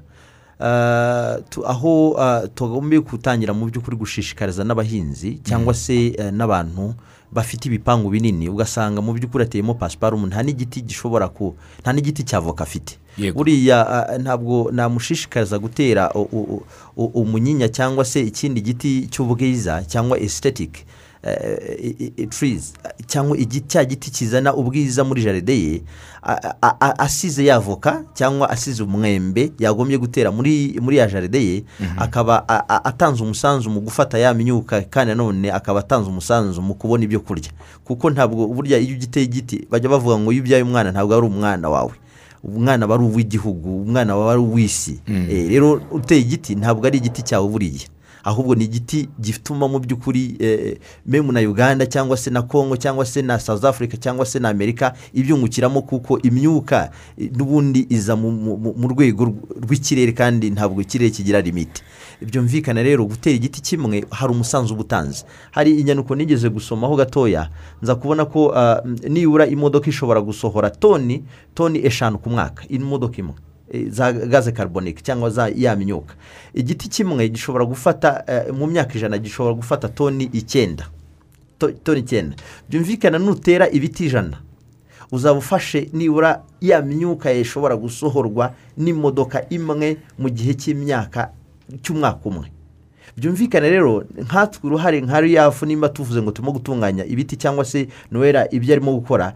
[0.59, 6.93] Aho eh, tugombye gutangira mu by'ukuri gushishikariza n'abahinzi cyangwa se eh, n'abantu
[7.31, 12.39] bafite ibipangu binini ugasanga mu by'ukuri ateyemo pasiparumu nta n'igiti gishobora ku nta n'igiti cya
[12.39, 12.97] voka afite.
[13.35, 16.11] Buriya ntabwo namushishikariza gutera
[16.95, 21.04] umunyinya cyangwa se ikindi giti cy'ubwiza cyangwa esitetik tirizi
[23.07, 25.81] cyangwa igi- cya giti kizana ubwiza muri jaride ye
[26.97, 31.63] asize ya voka cyangwa asize umwembe yagombye gutera muri muri ya jaride ye
[31.97, 36.73] akaba a- a- atanze umusanzu mu gufata ya myuka kandi nanone akaba atanze umusanzu mu
[36.73, 37.51] kubona ibyo kurya.
[37.83, 41.69] Kuko ntabwo burya iyo ugiteye igiti bajya bavuga ngo iyo ubyaye umwana ntabwo ari umwana
[41.69, 41.91] wawe.
[42.43, 47.21] Umwana aba ari uw'igihugu umwana aba ari uw'isi Eh, rero uteye igiti ntabwo ari igiti
[47.21, 47.87] cyawe buriya.
[48.25, 53.05] Ahubwo ni igiti gituma mu by'ukuri eh, memu na uganda cyangwa se na congo cyangwa
[53.05, 58.31] se na south africa cyangwa se na amerika ibyungukiramo kuko imyuka eh, n'ubundi iza mu-
[58.89, 61.81] rwego rw- rw'ikirere kandi ntabwo ikirere kigira limite
[62.21, 67.49] byumvikana rero gutera igiti kimwe hari umusanzu uba utanze hari inyandiko nigeze gusomaho gatoya
[67.81, 73.33] nza kubona ko ah, nibura imodoka ishobora gusohora toni toni eshanu ku mwaka imodoka imwe.
[73.33, 73.39] eh,
[73.89, 76.13] za gaze carbonique cyangwa za ya myuka.
[76.53, 80.85] Igiti kimwe gishobora gufata eh, mu myaka ijana gishobora gufata toni icyenda.
[81.57, 82.35] To- toni icyenda.
[82.69, 84.37] Byumvikana nutera ibiti ijana.
[85.11, 91.29] Uzaba ufashe nibura ya myuka ishobora gusohorwa n'imodoka imwe mu gihe cy'imyaka
[91.81, 92.51] cy'umwaka umwe.
[93.17, 98.47] Byumvikane rero nkatwe uruhare nka riyafu nimba tuvuze ngo turimo gutunganya ibiti cyangwa se nuwera
[98.51, 99.33] ibyo arimo gukora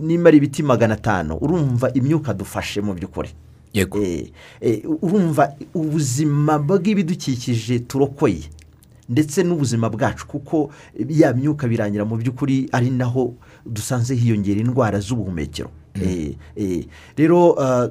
[0.00, 3.28] nimba ari ibiti magana atanu urumva imyuka dufashe mu by'ukuri.
[3.76, 4.02] Yego.
[4.02, 8.42] Eh, eh, urumva ubuzima bw'ibidukikije turokoye
[9.08, 10.70] ndetse n'ubuzima bwacu kuko
[11.08, 13.34] ya myuka birangira mu by'ukuri ari naho
[13.66, 15.70] dusanze hiyongera indwara z'ubuhumekero.
[15.94, 16.84] Eh, eh,
[17.16, 17.88] rero ah,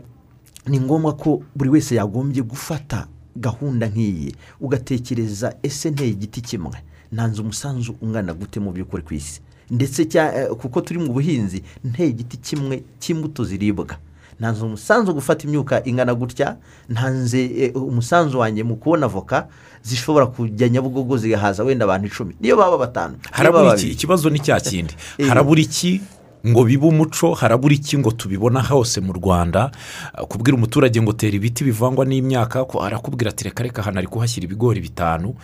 [0.68, 4.36] ni ngombwa ko buri wese yagombye gufata gahunda nk'iyi.
[4.60, 6.78] Ugatekereza ese nteye igiti kimwe?
[7.12, 9.42] Ntanze umusanzu ungana gute mu by'ukuri ku isi?
[9.70, 10.06] Ndetse
[10.60, 13.98] kuko turi mu buhinzi nteye igiti kimwe cy'imbuto ziribwa.
[14.40, 16.58] Ntanze umusanzu gufata imyuka ingana gutya
[16.90, 19.48] ntanze eh, umusanzu wanjye mu kubona avoka
[19.84, 22.36] zishobora kujya nyabugogo zigahaza wenda abantu icumi.
[22.42, 23.16] Niyo baba batanu.
[23.32, 23.90] Harabura iki?
[23.92, 24.94] ikibazo ni cya kindi.
[25.18, 25.28] Eh.
[25.28, 26.02] harabura iki?
[26.46, 29.72] Ngo bibe umuco harabura iki ngo tubibona hose mu rwanda?
[30.30, 34.82] Kubwira umuturage ngo tera ibiti bivangwa n'imyaka arakubwira ati reka reka hano ari kuhashyira ibigori
[34.82, 35.36] bitanu.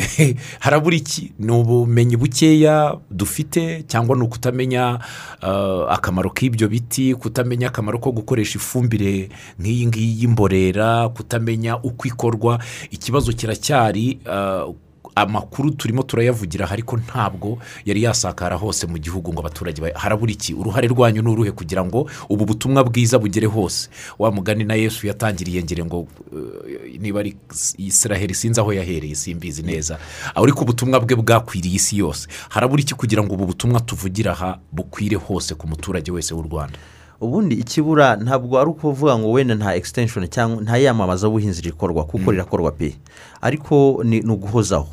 [0.64, 1.32] Harabura iki?
[1.38, 4.98] Ni ubumenyi bukeya dufite cyangwa ni ukutamenya
[5.42, 9.28] uh, akamaro k'ibyo biti kutamenya akamaro ko gukoresha ifumbire
[9.60, 12.58] nk'iyi ngiyi y'imborera kutamenya uko ikorwa?
[12.90, 14.74] Ikibazo kiracyari uh,
[15.16, 20.54] amakuru turimo turayavugira ariko ntabwo yari yasakara hose mu gihugu ngo abaturage ba- harabura iki
[20.54, 23.88] uruhare rwanyu ni uruhe kugira ngo ubu butumwa bwiza bugere hose?
[24.18, 27.36] Wa mugani na yesu yatangiriye ngire ngo eh, niba ari
[27.78, 29.98] israheli sinzi aho yahereye simbizi neza.
[30.34, 32.28] Ariko ubutumwa bwe bwakwiriye isi yose.
[32.48, 36.78] Harabura iki kugira ngo ubu butumwa tuvugira aha bukwire hose ku muturage wese w'u rwanda?
[37.20, 42.70] Ubundi ikibura ntabwo ari ukuvuga ngo wenda nta extension cyangwa nta yamamazabuhinzi rikorwa kuko rirakorwa
[42.72, 42.92] pe.
[43.40, 44.88] Ariko ni ni uguhozaho.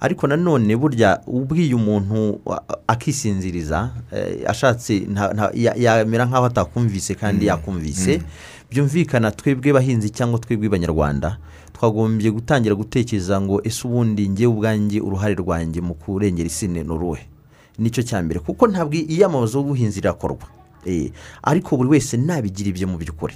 [0.00, 2.40] Ariko nanone burya ubwiye umuntu
[2.86, 5.06] akisinziriza eh, ashatse
[5.54, 8.22] yamera nk'aho atakumvise kandi yakumvise
[8.70, 11.38] byumvikana twebwe bahinzi cyangwa twebwe banyarwanda
[11.72, 17.28] twagombye gutangira gutekereza ngo ese ubundi ngewe ubwanjye uruhare rwanjye mu kurengera isi ni uruhe
[17.78, 20.48] ni cyo cya mbere kuko ntabwo iyamamaza y'ubuhinzi rirakorwa.
[20.86, 21.10] Eh,
[21.42, 23.34] ariko buri wese nabigira ibye mu by'ukuri.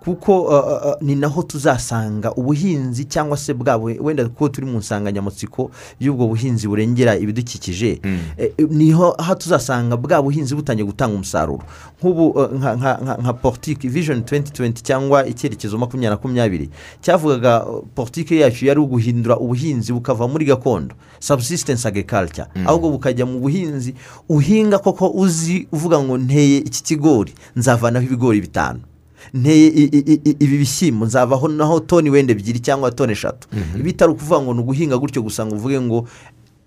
[0.00, 4.78] Kuko uh, uh, uh, ni naho tuzasanga ubuhinzi cyangwa se bwabo wenda kuko turi mu
[4.78, 5.70] nsanganyamatsiko
[6.00, 8.00] y'ubwo buhinzi burengera ibidukikije
[8.36, 11.62] eh, eh, ni ho aho tuzasanga bwa buhinzi butangiye gutanga umusaruro.
[12.00, 16.70] Nk'ubu nka- politiki vision 2020 cyangwa icyerekezo makumyabiri na makumyabiri
[17.00, 17.60] cyavugaga
[17.94, 22.46] politiki yacu yari uguhindura ubuhinzi bukava muri gakondo subsistence agriculture.
[22.66, 23.94] Ahubwo bukajya mu buhinzi
[24.28, 28.80] uhinga koko uzi uvuga ngo nteye iki kigori nzavanaho ibigori bitanu.
[29.34, 29.66] Nteye
[30.40, 31.06] ibi bishyimbo.
[31.06, 33.48] Nzavaho naho toni wenda ebyiri cyangwa toni eshatu.
[33.82, 36.08] Bitari ukuvuga ngo ni uguhinga gutyo gusa ngo uvuge ngo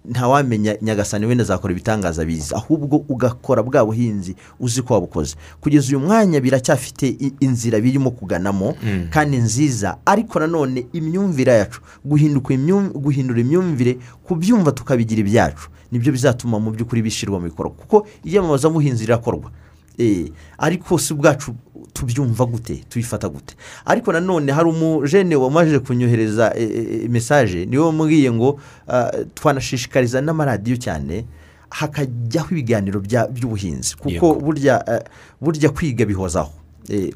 [0.05, 5.35] ntawamenya nyagasani wenda azakora ibitangaza biza ahubwo ugakora bwa buhinzi uzi ko wabukoze.
[5.61, 8.75] Kugeza uyu mwanya biracyafite inzira birimo kuganamo
[9.09, 9.97] kandi nziza.
[10.05, 17.39] Ariko nanone imyumvire yacu guhindura imyumvire kubyumva tukabigira ibyacu ni byo bizatuma mu by'ukuri bishyirwa
[17.39, 19.51] mu bikorwa kuko iyamamazabuhinzi rirakorwa
[19.99, 21.51] Eh, ariko si ubwacu
[21.93, 23.55] tubyumva gute tubifata gute.
[23.85, 30.21] Ariko nanone hari umujene wamajije kunyohereza eh, eh, mesaje ni we wamubwiye ngo ah, twanashishikariza
[30.21, 31.25] n'amaradiyo cyane
[31.69, 32.99] hakajyaho ibiganiro
[33.31, 33.95] by'ubuhinzi.
[33.95, 35.01] Kuko burya
[35.41, 36.51] burya kwiga bihozaho.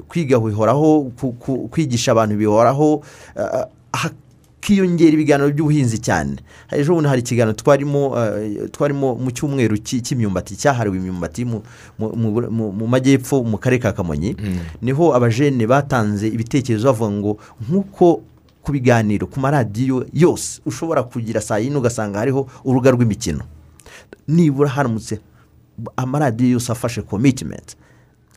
[0.08, 1.10] Kwiga bihoraho
[1.70, 3.02] kwigisha abantu bihoraho
[4.68, 6.36] hakiyongera ibiganiro by'ubuhinzi cyane.
[6.72, 13.44] Ejo bundi hari ikiganiro twarimo eh, twarimo mu cyumweru cy'i- cy'imyumbati cyahariwe imyumbati mu- majyepfo
[13.44, 14.36] mu karere ka kamonyi.
[14.82, 17.32] Niho abajene batanze ibitekerezo bavuga ngo
[17.68, 18.22] nk'uko
[18.64, 23.44] ku biganiro ku maradiyo yose ushobora kugira saa yine ugasanga hariho urubuga rw'imikino.
[24.28, 25.20] Nibura haramutse
[25.96, 27.76] amaradiyo yose afashe komitimenti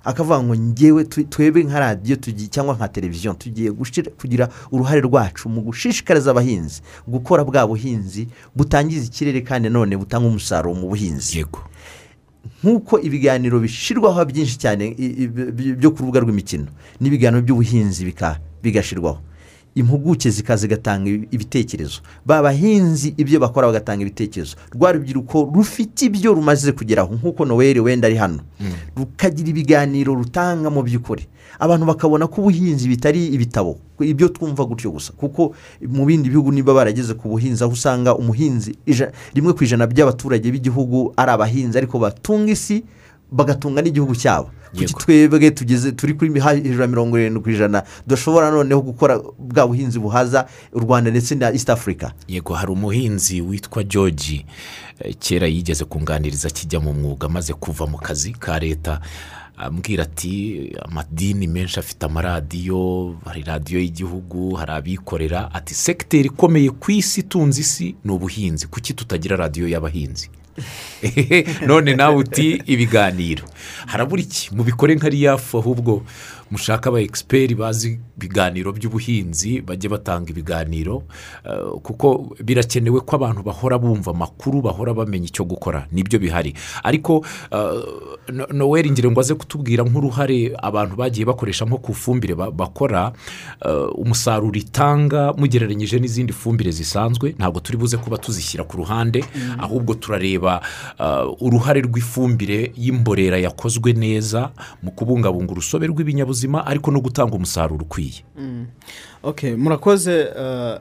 [0.07, 2.15] akavuga ngo ngewe twebwe nka radiyo
[2.49, 3.71] cyangwa nka televiziyo tugiye
[4.19, 10.75] kugira uruhare rwacu mu gushishikariza abahinzi gukora bwa buhinzi butangiza ikirere kandi none butanga umusaruro
[10.79, 11.37] mu buhinzi.
[11.37, 11.59] Yego.
[12.63, 14.95] Nk'uko ibiganiro bishyirwaho byinshi cyane
[15.77, 16.71] byo ku rubuga rw'imikino
[17.03, 18.01] n'ibiganiro by'ubuhinzi
[18.63, 19.19] bigashyirwaho
[19.77, 22.01] impuguke zikaza zigatanga ibi- ibitekerezo.
[22.25, 24.57] Ba bahinzi ibyo bakora bagatanga ibitekerezo.
[24.73, 28.39] Rwa rubyiruko rufite ibyo rumaze kugeraho nk'uko noweli wenda ari hano.
[28.97, 31.27] Rukagira ibiganiro rutanga mu by'ukuri.
[31.59, 33.77] Abantu bakabona ko ubuhinzi bitari ibitabo.
[33.99, 35.13] Ibyo twumva gutyo gusa.
[35.13, 38.75] Kuko mu bindi bihugu niba barageze ku buhinzi aho usanga umuhinzi
[39.33, 42.83] rimwe ku ijana by'abaturage b'igihugu ari abahinzi ariko batunga isi
[43.31, 44.49] bagatunga n'igihugu cyabo.
[44.71, 49.67] Kuki twebwe tugeze turi kuri hejuru ya mirongo irindwi ku ijana dushobora noneho gukora bwa
[49.67, 52.11] buhinzi buhaza u rwanda ndetse na east africa?
[52.27, 54.45] Yego hari umuhinzi witwa george
[54.99, 58.99] eh, kera yigeze kunganiriza akijya mu mwuga amaze kuva mu kazi ka leta
[59.57, 65.49] ambwira ati amadini menshi afite amaradiyo hari radiyo y'igihugu hari abikorera.
[65.53, 68.67] Ati segiteri ikomeye ku isi itunze isi ni ubuhinzi.
[68.67, 70.29] Kuki tutagira radiyo y'abahinzi?
[71.67, 73.43] none nawe uti ibiganiro.
[73.85, 74.55] Harabura iki?
[74.55, 76.03] Mubikore nka riyafu ahubwo
[76.51, 81.03] mushaka aba egisiperi bazi ibiganiro by'ubuhinzi bajye batanga ibiganiro
[81.45, 85.87] eh, kuko birakenewe ko abantu bahora bumva amakuru bahora bamenya icyo gukora.
[85.91, 86.53] Nibyo bihari.
[86.83, 87.83] Ariko eh,
[88.33, 93.13] No- noweli ngira ngo aze kutubwira nk'uruhare abantu bagiye bakoresha nko ku fumbire ba- bakora
[93.65, 97.35] eh, umusaruro itanga mugereranyije n'izindi fumbire zisanzwe.
[97.39, 99.23] Ntabwo turi buze kuba tuzishyira ku ruhande
[99.59, 100.61] ahubwo turareba
[101.39, 104.51] uruhare rw'ifumbire y'imborera yakozwe neza
[104.83, 108.23] mu kubungabunga urusobe rw'ibinyabuzima ariko no gutanga umusaruro ukwiye.
[109.23, 110.79] Ok murakoze eh,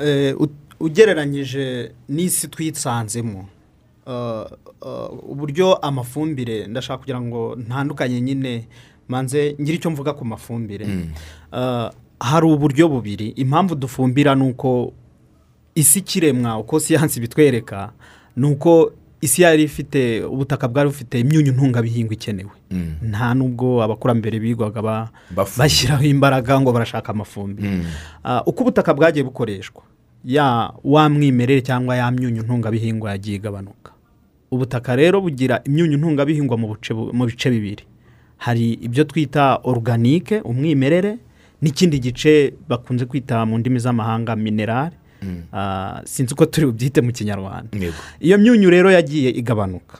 [0.00, 0.36] eh,
[0.80, 3.48] ugereranyije n'isi twisanzemo
[4.06, 4.46] eh,
[4.86, 8.68] eh, uburyo amafumbire ndashaka kugira ngo ntandukanye nyine
[9.08, 10.86] manze ngire icyo mvuga ku mafumbire.
[11.52, 13.28] Eh, hari uburyo bubiri.
[13.28, 14.92] Impamvu dufumbira ni uko
[15.74, 17.92] isi ikiremwa uko siyansi bitwereka
[18.36, 22.50] ni uko isi yari ifite ubutaka bwari bufite imyunyu ntungabihingwa ikenewe.
[23.02, 25.08] Nta nubwo abakurambere bigwaga
[25.58, 27.80] bashyiraho imbaraga ngo barashaka amafumbire
[28.24, 29.82] Ah, uko ubutaka bwagiye bukoreshwa?
[30.24, 33.92] Ya wa mwimerere cyangwa ya myunyu ntungabihingwa yagiye igabanuka.
[34.50, 36.56] Ubutaka rero bugira imyunyu ntungabihingwa
[37.12, 37.84] mu bice bibiri.
[38.36, 41.18] Hari ibyo twita oruganike umwimerere
[41.62, 44.92] n'ikindi gice bakunze kwita mu ndimi z'amahanga minerale.
[44.92, 45.05] Ah,
[46.04, 47.68] sinzi uko turi bubyite mu kinyarwanda.
[48.20, 49.98] Iyo myunyu rero yagiye igabanuka.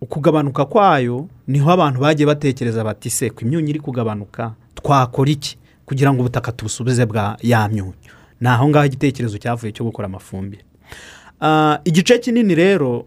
[0.00, 5.58] Ukugabanuka kwayo ni ho abantu bagiye batekereza bati se ku imyunyu iri kugabanuka twakora iki?
[5.86, 7.94] Kugira ngo ubutaka tubusubize bwa ya myunyu.
[8.40, 10.64] Ni aho ngaho igitekerezo cyavuye cyo gukora amafumbire.
[11.40, 13.04] Ah, igice kinini rero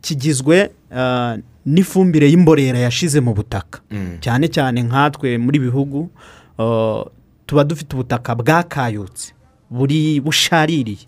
[0.00, 1.36] kigizwe ah,
[1.66, 3.80] n'ifumbire y'imborera yashize mu butaka.
[4.20, 6.10] Cyane cyane nkatwe muri bihugu
[6.58, 7.04] ah,
[7.46, 9.32] tuba dufite ubutaka bwakayutse.
[9.70, 11.06] Buri bushaririye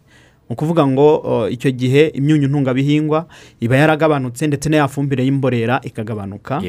[0.48, 3.26] ni ukuvuga ngo icyo gihe imyunyu ntungabihingwa
[3.60, 6.62] iba yaragabanutse ndetse n'iya fumbire y'imborera ikagabanuka.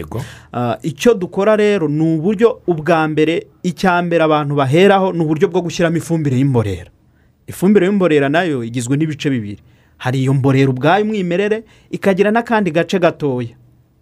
[0.82, 5.98] Icyo dukora rero ni uburyo ubwa mbere icya mbere abantu baheraho ni uburyo bwo gushyiramo
[5.98, 6.90] ifumbire y'imborera.
[7.48, 9.62] Ifumbire y'imborera na yo igizwe n'ibice bibiri.
[9.98, 13.54] Hari iyo mborera ubwayo umwimerere ikagira n'akandi gace gatoya.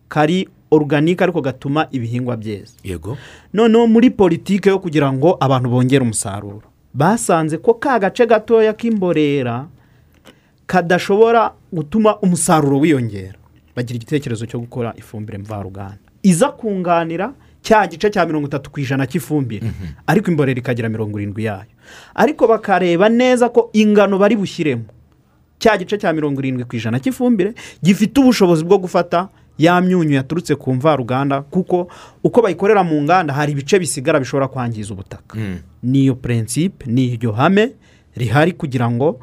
[0.08, 3.18] Kari oruganike ariko gatuma ibihingwa byeza yego.
[3.54, 6.64] Noneho muri politiki yo kugira ngo abantu bongere umusaruro.
[6.96, 9.68] Basanze ko ka gace gatoya k'imborera
[10.68, 13.36] kadashobora gutuma umusaruro wiyongera.
[13.76, 16.00] Bagira igitekerezo cyo gukora ifumbire mvaruganda.
[16.24, 19.68] Iza kunganira cya gice cya mirongo itatu ku ijana cy'ifumbire.
[20.08, 21.70] Ariko imborera ikagira mirongo irindwi yayo.
[22.16, 24.86] Ariko bakareba neza ko ingano bari bushyiremo
[25.60, 27.54] cya gice cya mirongo irindwi ku ijana cy'ifumbire
[27.84, 31.88] gifite ubushobozi bwo gufata ya myunyu yaturutse ku mvaruganda kuko
[32.24, 35.38] uko bayikorera mu nganda hari ibice bisigara bishobora kwangiza ubutaka.
[35.84, 37.72] Niyo purensipe ni iryo hame
[38.16, 39.20] rihari kugira ngo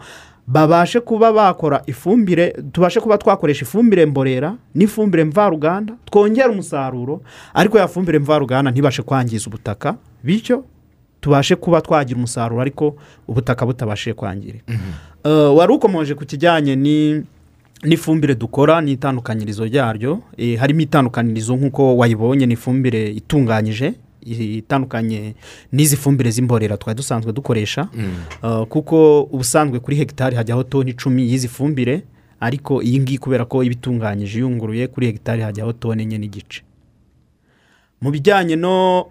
[0.46, 7.22] babashe kuba bakora ifumbire tubashe kuba twakoresha ifumbire mborera n'ifumbire mvaruganda twongera umusaruro
[7.54, 10.64] ariko ya fumbire mvaruganda ntibashe kwangiza ubutaka bityo
[11.20, 12.96] tubashe kuba twagira umusaruro ariko
[13.28, 14.72] ubutaka butabashije kwangirika.
[15.24, 17.22] Eh, wari ukomoje ku kijyanye ni
[17.82, 23.94] n'ifumbire dukora n'itandukanyirizo ryaryo Eh, harimo itandukanirizo nk'uko wayibonye ni ifumbire itunganyije
[24.58, 25.34] itandukanye
[25.72, 27.88] n'izi fumbire z'imborera twari dusanzwe dukoresha.
[28.44, 32.02] Eh, kuko ubusanzwe kuri hegitari hajyaho toni icumi y'izi fumbire
[32.40, 36.62] ariko iyi ngiyi kubera ko iba itunganyije iyunguruye kuri hegitari hajyaho toni enye n'igice.
[38.00, 39.04] Mu bijyanye no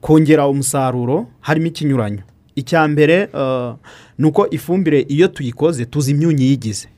[0.00, 2.22] kongera umusaruro harimo ikinyuranyo.
[2.54, 3.74] Icya mbere eh,
[4.18, 6.88] ni uko ifumbire iyo tuyikoze tuzi imyunyu yigize.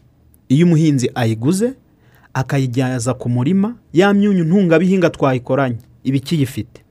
[0.51, 1.75] Iyo umuhinzi ayiguze
[2.35, 6.83] akayijyaza ku murima ya myunyu ntungabihinga twayikoranye iba ikiyifite.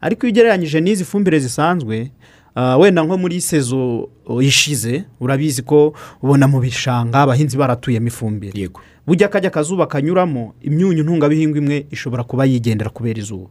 [0.00, 2.10] Ariko iyo ugereranyije n'izi fumbire zisanzwe
[2.54, 4.08] ah, wenda nko muri sezo
[4.40, 8.52] ishize urabizi ko ubona mu bishanga abahinzi baratuyemo ifumbire.
[8.60, 8.80] Yego.
[9.06, 13.48] Bujya akajya akazuba kanyuramo imyunyu ntungabihingwa imwe ishobora kuba yigendera kubera izuba.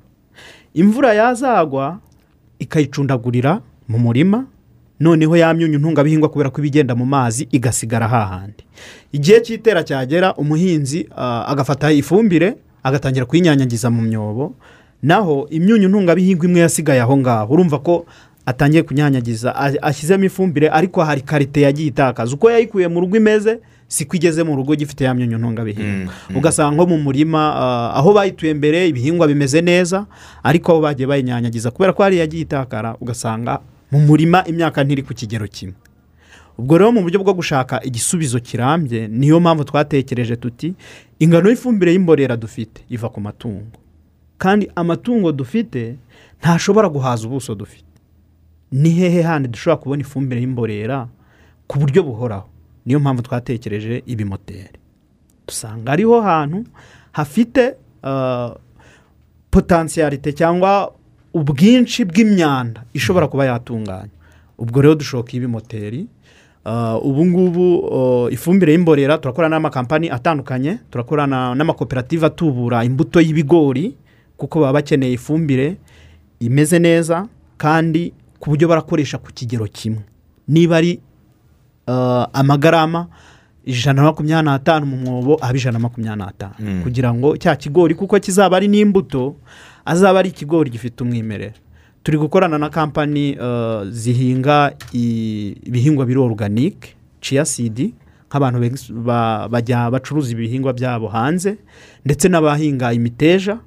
[0.73, 1.99] Imvura yazagwa
[2.60, 4.45] ikayicundagurira mu murima
[5.00, 8.64] noneho ya myunyu ntungabihingwa kubera ko iba igenda mu mazi igasigara hahandi
[9.12, 14.54] igihe cy'itera cyagera umuhinzi ah, agafata ifumbire agatangira kuyinyanyagiza mu myobo.
[15.04, 17.54] Naho imyunyu ntungabihingwa imwe yasigaye aho ngaho.
[17.54, 18.06] Urumva ko
[18.46, 22.34] atangiye kunyanyagiza ashyizemo ifumbire ariko hari karite yagiye itakaza.
[22.36, 26.14] Uko yayikuye mu rugo imeze siko igeze mu rugo gifite ya myunyu ntungabihingwa.
[26.36, 30.06] Ugasanga nko mu murima ah, aho bayituye mbere ibihingwa bimeze neza
[30.44, 33.60] ariko aho bagiye bayinyanyagiza kubera ko hari yagiye itakara ugasanga
[33.96, 35.76] mu murima imyaka ntiri ku kigero kimwe.
[36.60, 40.76] Ubwo rero mu buryo bwo gushaka igisubizo kirambye niyo mpamvu twatekereje tuti
[41.20, 43.76] ingano y'ifumbire y'imborera dufite iva ku matungo.
[44.38, 45.96] Kandi amatungo dufite
[46.40, 47.88] ntashobora guhaza ubuso dufite.
[48.72, 51.08] Ni hehe handi dushobora kubona ifumbire y'imborera
[51.68, 52.48] ku buryo buhoraho?
[52.86, 54.80] Niyo mpamvu twatekereje ibimoteri.
[55.48, 56.64] Dusanga ariho hantu
[57.12, 58.56] hafite ah,
[59.52, 60.92] potensiyalite cyangwa
[61.36, 64.15] ubwinshi bw'imyanda ishobora kuba yatunganya
[64.58, 66.08] ubwo rero dushoka ibimoteri
[66.67, 73.93] Ah, ubu ngubu oh, ifumbire y'imborera turakorana n'amakampani atandukanye turakorana n'amakoperative atubura imbuto y'ibigori
[74.38, 75.78] kuko baba bakeneye ifumbire
[76.39, 80.02] imeze neza kandi ku buryo barakoresha ku kigero kimwe.
[80.48, 81.00] Niba ari
[81.88, 83.08] ah, amagarama
[83.65, 86.82] ijana na makumyabiri n'atanu mu mwobo aba ijana na makumyabiri n'atanu.
[86.84, 89.36] Kugira ngo cya kigori kuko kizaba ari n'imbuto
[89.86, 91.54] azaba ari ikigori gifite umwimerere.
[92.04, 94.74] Turi gukorana na kampani eh, zihinga
[95.65, 97.93] ibihingwa biri oruganike ciya sidi
[98.30, 98.58] nk'abantu
[99.50, 101.58] bajya bacuruza ibihingwa byabo hanze
[102.06, 103.58] ndetse n'abahinga imiteja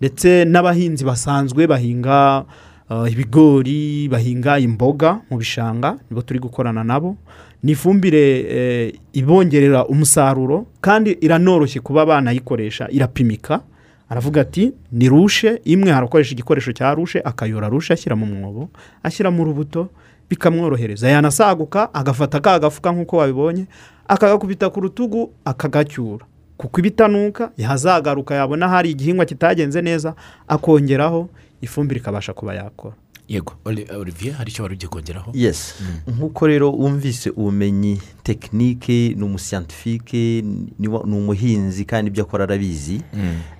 [0.00, 2.44] ndetse n'abahinzi basanzwe bahinga
[2.90, 7.16] eh, ibigori bahinga imboga mu bishanga nibo turi gukorana nabo.
[7.62, 13.60] Ni ifumbire eh, ibongerera umusaruro kandi iranoroshye kuba banayikoresha irapimika.
[14.08, 18.68] Aravuga ati ni rushe imwe harakoresha igikoresho cya rushe akayora rushe ashyira mu mwobo
[19.02, 19.88] ashyira mu rubuto
[20.30, 21.08] bikamworohereza.
[21.08, 23.66] Yanasaguka agafata ka gafuka nk'uko wabibonye
[24.08, 26.26] akagakubita ku rutugu akagacyura.
[26.56, 30.14] Kuko ibitanuka yazagaruka yabona hari igihingwa kitagenze neza
[30.48, 31.28] akongeraho
[31.60, 32.94] ifumbire ikabasha kuba yakora.
[33.28, 33.52] Yego.
[33.64, 35.74] Oli- olivier hari icyo wari ugiye kongeraho yesi
[36.08, 40.42] nk'uko rero wumvise ubumenyi tekinike ni umusiyantifike
[40.78, 43.00] ni umuhinzi kandi ibyo akora arabizi.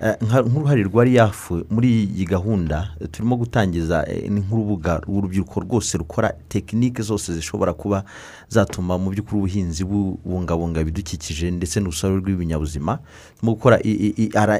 [0.01, 5.59] Eh, nka- nk'uruhare rwa riyafu muri iyi gahunda eh, turimo gutangiza eh, ni nk'urubuga urubyiruko
[5.59, 8.03] rwose rukora tekinike zose zishobora kuba
[8.49, 12.99] zatuma mu by'ukuri ubuhinzi bubungabunga ibidukikije ndetse n'urusobe rw'ibinyabuzima.
[13.39, 13.79] Turimo gukora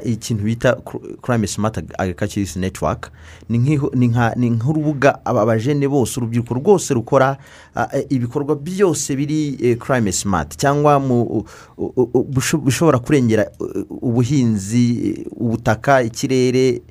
[0.04, 0.76] ikintu bita
[1.22, 3.10] crime smart agriculture network.
[3.48, 7.36] Ni nk'urubuga aba bajene bose urubyiruko rwose rukora
[7.94, 11.44] eh, ibikorwa byose biri eh, crime smart cyangwa mu u-
[11.76, 13.50] u- u- busho- bishobora kurengera
[13.90, 16.82] ubuhinzi ubutaka ikirere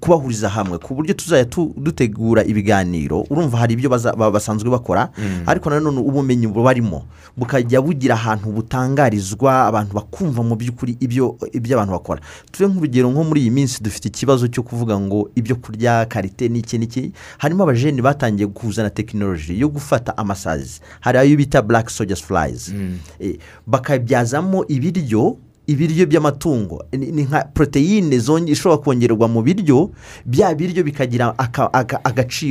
[0.00, 3.90] kubahuriza hamwe ku buryo tuzajya tu- dutegura ibiganiro urumva hari ibyo
[4.32, 5.08] basanzwe bakora
[5.46, 7.04] ariko nanone ubumenyi bubarimo
[7.36, 12.20] bukajya bugira ahantu butangarizwa abantu bakumva mu by'ukuri ibyo ibyo abantu bakora.
[12.50, 16.78] Tuve nk'urugero nko muri iyi minsi dufite ikibazo cyo kuvuga ngo ibyo kurya karite n'iki
[16.78, 22.72] n'iki harimo abajeni batangiye kuzana tekinoloji yo gufata amasazi hari ayo bita black soldiers flies.
[23.20, 25.36] Eh, bakabyazamo ibiryo
[25.68, 26.84] ibiryo by'amatungo.
[26.92, 28.16] Ni nka poroteyine
[28.46, 29.90] ishobora kongerwa mu biryo
[30.26, 31.34] bya biryo bikagira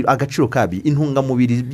[0.08, 0.84] agaciro kabyo.
[0.84, 1.66] Intungamubiri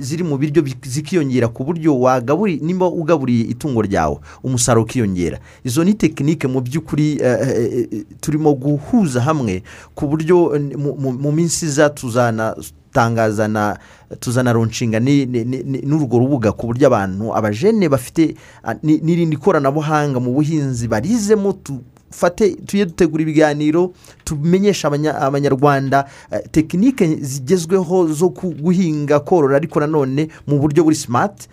[0.00, 5.38] ziri mu biryo bi- zikiyongera ku buryo wagaburi nimba ugaburiye itungo ryawe umusaruro ukiyongera.
[5.64, 9.62] Izo ni tekinike mu by'ukuri eh, eh, eh, turimo guhuza hamwe
[9.94, 10.56] ku buryo
[11.20, 12.56] mu minsi iza tuzana
[12.96, 13.76] tangaza na
[14.20, 14.52] tuzana
[15.52, 18.32] ni- n'urwo rubuga ku buryo abantu abajene bafite
[18.82, 21.52] ni- n'irindi koranabuhanga mu buhinzi barizemo
[22.20, 23.92] dufate tujye dutegura ibiganiro
[24.24, 26.08] tumenyesha abanya- abanyarwanda.
[26.32, 31.48] Eh, tekinike zigezweho zo guhinga korora ariko nanone mu buryo buri simati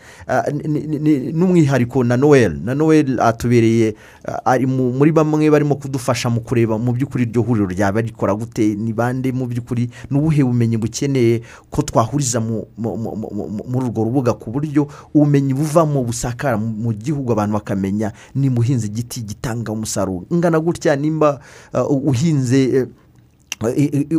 [0.63, 2.55] ni- n'umwihariko na noel.
[2.63, 3.95] Na noel atubereye
[4.25, 8.33] ah, ari mu- muri bamwe barimo kudufasha mu kureba mu by'ukuri iryo huriro ryaba rikora
[8.33, 13.65] gute ni bande mu by'ukuri n'ubuhe bumenyi bukeneye ko twahuriza mu- mu- mu- mu- mu-
[13.67, 19.21] muri urwo rubuga ku buryo ubumenyi buvamo busakara mu gihugu abantu bakamenya ni muhinzi igiti
[19.21, 20.25] gitanga umusaruro.
[20.59, 21.39] Gutya nimba
[21.73, 22.87] uh, uhinze eh,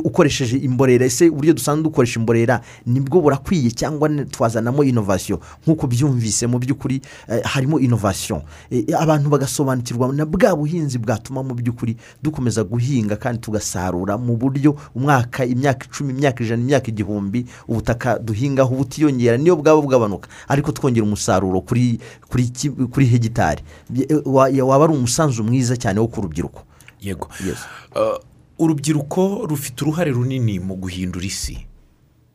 [0.04, 1.06] ukoresheje imborera.
[1.06, 7.00] Ese uburyo dusanzwe dukoresha imborera ni bwo burakwiye cyangwa twazanamo inovasiyo nk'uko byumvise mu by'ukuri
[7.28, 8.42] eh, harimo inovasiyo
[8.98, 15.44] abantu bagasobanukirwa na bwa buhinzi bwatuma mu by'ukuri dukomeza guhinga kandi tugasarura mu buryo umwaka
[15.44, 21.60] imyaka icumi imyaka ijana imyaka igihumbi ubutaka duhingaho butiyongera niyo bwaba bwabanuka ariko twongera umusaruro
[21.60, 22.00] kuri
[22.90, 23.62] kuri hegitari.
[24.24, 26.62] Waba ari umusanzu mwiza cyane wo ku rubyiruko.
[27.00, 27.28] Yego.
[27.46, 27.58] Yes.
[27.94, 28.18] Uh,
[28.58, 31.66] urubyiruko rufite uruhare runini mu guhindura isi.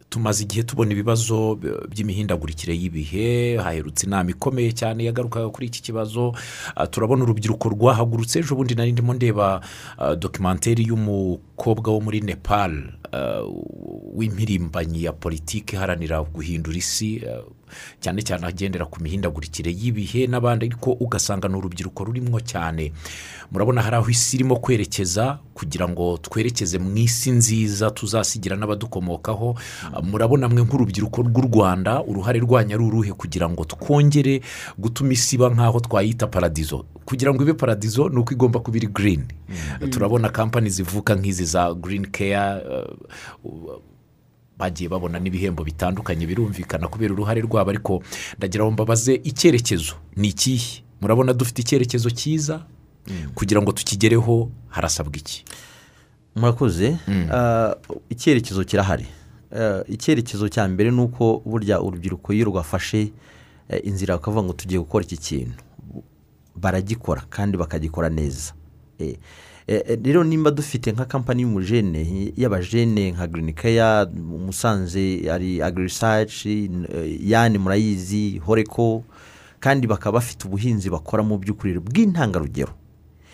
[0.10, 1.56] Tumaze igihe tubona ibibazo
[1.90, 6.30] by'imihindagurikire y'ibihe haherutse inama ikomeye cyane yagarukaga kuri iki kibazo.
[6.30, 9.62] Uh, turabona urubyiruko rwahagurutse ejo bundi nari ndimo ndeba
[10.02, 12.74] uh, dokimenteri y'umukobwa wo muri nepal
[13.14, 13.46] uh,
[14.18, 17.22] w'impirimbanyi ya politiki iharanira guhindura isi
[18.00, 22.92] cyane cyane agendera ku mihindagurikire y'ibihe n'abandi ariko ugasanga ni urubyiruko rurimo cyane.
[23.52, 29.56] Murabona hari aho isi irimo kwerekeza kugira ngo twerekeze mu isi nziza tuzasigira n'abadukomokaho.
[30.04, 34.42] Murabona mwe nk'urubyiruko rw'u rwanda uruhare rwanyu ari uruhe kugira ngo twongere
[34.78, 36.86] gutuma isi iba nk'aho twayita paradizo?
[37.06, 39.26] Kugira ngo ibe paradizo ni uko igomba kuba iri girini
[39.90, 42.62] turabona kampani zivuka nk'izi za girini keya
[44.60, 48.04] bagiye babona n'ibihembo bitandukanye birumvikana kubera uruhare rwabo ariko
[48.38, 49.96] ndagira ngo mbabaze icyerekezo.
[50.16, 50.84] Ni ikihe?
[51.02, 52.66] Murabona dufite icyerekezo cyiza?
[53.36, 55.46] Kugira ngo tukigereho harasabwa iki?
[56.36, 56.98] Murakoze.
[57.32, 57.76] Ah,
[58.10, 59.08] icyerekezo kirahari.
[59.56, 63.12] Ah, icyerekezo cya mbere ni uko burya urubyiruko iyo rwafashe
[63.70, 65.56] eh, inzira bakavuga ngo tugiye gukora iki kintu
[66.56, 68.54] baragikora kandi bakagikora neza.
[69.00, 69.16] Eh,
[70.04, 74.08] rero nimba dufite nka kampani y'umujene y'abajene nka girini keya
[74.46, 76.72] musanze ari agirisaci
[77.22, 79.04] yani murayizi horeko
[79.60, 82.74] kandi bakaba bafite ubuhinzi bakora mu by'ukuri bw'intangarugero.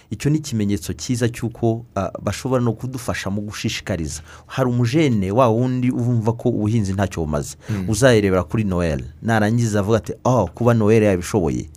[0.09, 4.21] Icyo ni ikimenyetso cyiza cy'uko ah, bashobora no kudufasha mu gushishikariza.
[4.45, 7.57] Hari umujene wa wundi wumva ko ubuhinzi ntacyo bumaze.
[7.87, 9.03] Uzayirebera kuri noel.
[9.21, 11.69] Narangiza avuga ati oh kuba noel yabishoboye.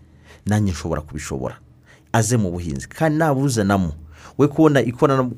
[0.47, 1.57] Nanjye nshobora kubishobora.
[2.13, 2.89] Aze mu buhinzi.
[2.89, 3.93] Kandi nabuzanamo.
[4.39, 4.83] We kubona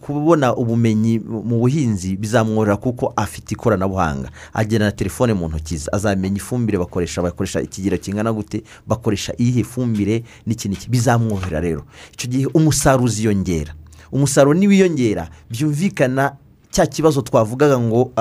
[0.01, 4.31] kubona ubumenyi mu buhinzi bizamworohera kuko afite ikoranabuhanga.
[4.53, 9.65] Agena na telefone mu ntoki ze azamenya ifumbire bakoresha bakoresha ikigero kingana gute bakoresha iyihe
[9.65, 11.83] fumbire n'iki n'iki bizamworohera rero.
[12.13, 13.75] Icyo gihe umusaruro uziyongera.
[14.13, 16.37] Umusaruro niwiyongera byumvikana
[16.71, 18.13] cya kibazo twavugaga ngo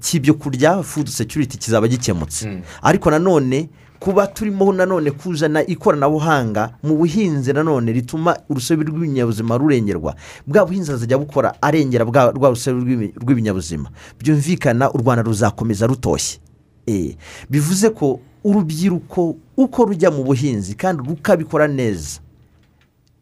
[0.00, 2.62] cy'ibyo kurya food security kizaba gikemutse.
[2.82, 3.68] Ariko nanone
[4.00, 10.16] kuba turimo nanone kuzana ikoranabuhanga mu buhinzi nanone rituma urusobe rw'ibinyabuzima rurengerwa.
[10.46, 13.90] Bwa buhinzi azajya bukora arengera bwa rwa rusobe rw'ibi- rw'ibinyabuzima.
[14.18, 16.40] Byumvikana u rwanda ruzakomeza rutoshye.
[16.86, 17.14] Eh,
[17.50, 22.20] bivuze ko urubyiruko uko rujya mu buhinzi kandi rukabikora neza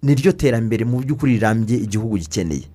[0.02, 2.70] niryo terambere mu by'ukuri rirambye igihugu gikeneye.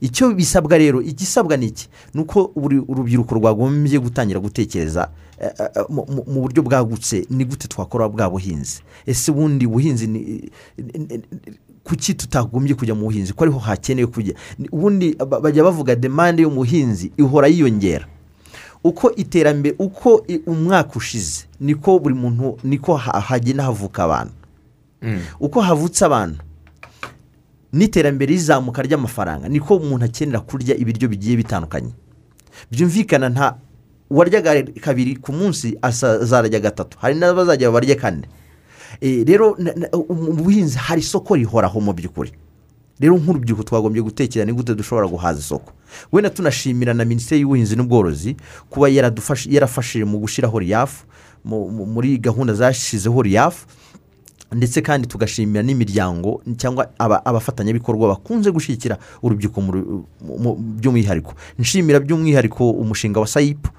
[0.00, 1.88] Icyo bisabwa rero igisabwa ni iki?
[2.14, 5.08] Ni uko urubyiruko rwagombye gutangira gutekereza
[5.40, 8.82] eh, eh, mu mu- buryo bwagutse ni gute twakora bwa buhinzi?
[9.06, 10.50] Ese ubundi buhinzi ni
[11.84, 13.32] kuki tutagombye kujya mu buhinzi?
[13.32, 14.34] Ko ariho hakenewe kujya?
[14.72, 18.06] Ubundi ba- bajya bavuga demande y'umuhinzi ihora yiyongera.
[18.84, 24.32] Uko iterambere uko umwaka ushize niko buri muntu niko ha- hagenda havuka abantu.
[25.40, 26.40] Uko havutse abantu
[27.72, 29.48] n'iterambere rizamuka ry'amafaranga.
[29.48, 31.92] Niko umuntu akenera kurya ibiryo bigiye bitandukanye.
[32.70, 33.56] Byumvikana nta
[34.10, 36.98] uwaryaga kabiri ku munsi azarya gatatu.
[37.00, 38.28] Hari n'abazajya barye kane.
[39.00, 39.56] Eh, rero
[40.08, 42.32] mu buhinzi hari isoko rihoraho mu by'ukuri.
[43.00, 45.72] Rero nk'urubyiruko twagombye gutekereza ni gute dushobora guhaza isoko.
[46.12, 48.36] Wenda tunashimira na minisiteri y'ubuhinzi n'ubworozi
[48.70, 51.04] kuba yarafashije mu gushyiraho riyafu
[51.44, 53.66] mu- mu- muri gahunda zashyizeho riyafu
[54.52, 59.60] ndetse kandi tugashimira n'imiryango cyangwa aba- abafatanyabikorwa bakunze gushyigikira urubyiruko
[60.78, 61.34] by'umwihariko.
[61.58, 63.70] Nshimira by'umwihariko umushinga wa sayipu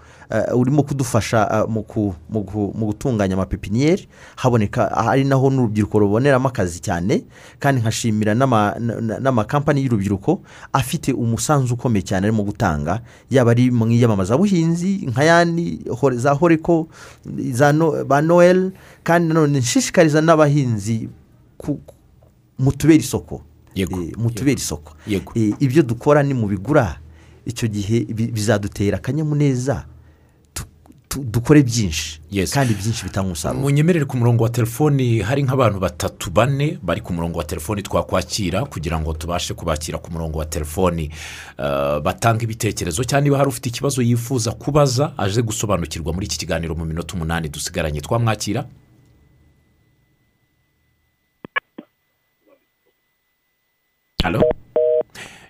[0.56, 7.24] urimo kudufasha eh, mu gutunganya amapepiniyeri haboneka ari naho n'urubyiruko ruboneramo akazi cyane
[7.60, 10.42] kandi nkashimira n'amakampani y'urubyiruko
[10.74, 13.02] afite umusanzu ukomeye cyane arimo gutanga
[13.32, 15.80] yaba ari mu iyamamazabuhinzi nka yandi
[16.16, 16.88] za horeko
[18.08, 18.72] ba noel
[19.04, 21.10] kandi nanone nshishikariza n'abahinzi
[22.60, 23.42] mutubere isoko.
[23.76, 24.94] Yego, Eh, mutubere isoko.
[25.08, 25.32] Yego.
[25.36, 26.98] Eh, ibyo dukora ni mu bigura
[27.46, 29.86] icyo gihe bi- bizadutera akanyamuneza.
[31.16, 32.20] Dukore byinshi.
[32.32, 32.52] Yes.
[32.54, 33.62] kandi byinshi bitanga umusaruro.
[33.62, 38.66] Munyemerere ku murongo wa telefoni hari nk'abantu batatu bane bari ku murongo wa telefoni twakwakira
[38.66, 41.10] kugira ngo tubashe kubakira ku murongo wa telefoni.
[41.58, 46.76] Eh, batanga ibitekerezo cyangwa niba hari ufite ikibazo yifuza kubaza aje gusobanukirwa muri iki kiganiro
[46.76, 48.02] mu minota umunani dusigaranye.
[48.02, 48.66] Twamwakira.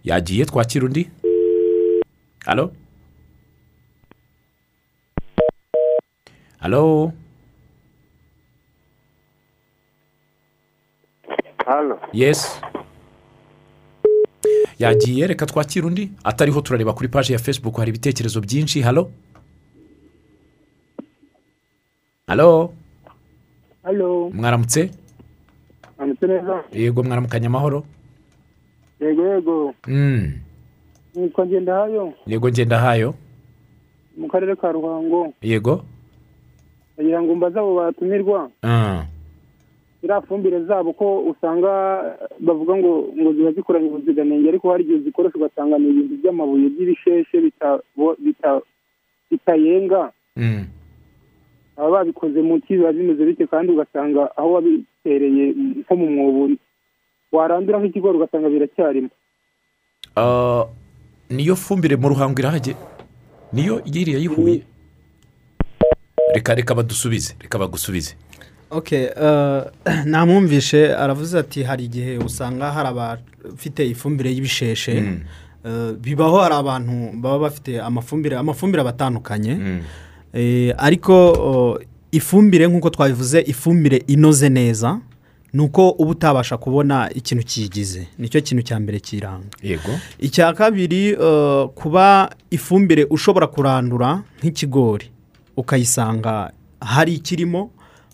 [0.04, 1.10] Yagiye twakira undi?
[2.46, 2.72] Halo?
[6.68, 7.12] Halo
[11.66, 12.60] hano yesi
[14.80, 16.12] yagiye reka twakire undi.
[16.24, 18.82] Atariho turareba kuri paji ya fesibuku hari ibitekerezo byinshi.
[18.82, 19.12] Halo
[22.28, 22.74] halo
[24.34, 24.92] mwaramutse?
[26.72, 27.84] Yego mwaramukanya amahoro?
[29.00, 29.74] Yego yego.
[29.88, 30.34] Mm,
[31.18, 33.14] ngendahayo yego ngendahayo
[34.18, 35.34] mu karere ka ruhango.
[35.42, 35.86] Yego.
[36.98, 38.50] Kugira ngo mbaze abo batumirwa.
[38.64, 39.06] Ah,
[40.04, 41.70] iriya fumbire zabo ko usanga
[42.40, 47.38] bavuga ngo ngo ziba zikoranye ubuziranenge ariko hari igihe zikoresha ugasanga ni ibintu by'amabuye by'ibisheshe
[49.32, 50.12] bitayenga.
[50.38, 50.66] Mm.
[51.78, 55.54] baba babikoze mu ki biba bimeze bityo kandi ugasanga aho wabitereye
[55.86, 56.50] nko mu mwobo
[57.32, 59.10] warandura nk'ikigori ugasanga biracyarimo.
[60.18, 60.66] Ah,
[61.30, 62.74] niyo fumbire mu ruhango irahage
[63.54, 64.62] niyo yiriya yihuye?
[66.34, 68.16] Reka reka badusubize reka bagusubize.
[68.70, 68.92] Ok
[70.06, 75.20] namwumvishe aravuze ati hari igihe usanga hari abafite ifumbire y'ibisheshe Mm.
[75.66, 79.82] Eh, bibaho hari abantu baba bafite amafumbire amafumbire aba atandukanye Mm.
[80.34, 81.80] Eh, ariko oh,
[82.12, 85.00] ifumbire nk'uko twabivuze ifumbire inoze neza
[85.54, 88.08] ni uko uba utabasha kubona ikintu kiyigize.
[88.18, 89.48] Nicyo kintu cya mbere kiranga.
[89.64, 89.92] Yego.
[90.20, 95.10] Icya kabiri eh, kuba ifumbire ushobora kurandura nk'ikigori.
[95.58, 96.52] Ukayisanga
[96.82, 97.72] hari ikirimo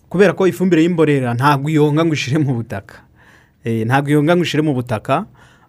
[0.08, 2.94] kubera ko ifumbire y'imborera ntabwo iyonga ngo ishire mu butaka
[3.64, 5.26] Eh, ntabwo iyonga ngo ishire mu butaka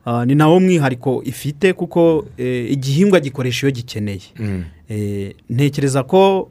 [0.07, 4.63] Ah, ni nawo mwihariko ifite kuko eh, igihingwa gikoresha iyo gikeneye Mm.
[4.89, 6.49] Eh, ntekereza ko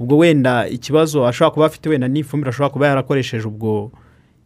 [0.00, 3.92] ubwo wenda ikibazo ashobora kuba afite wenda n'ifumbire ashobora kuba yarakoresheje ubwo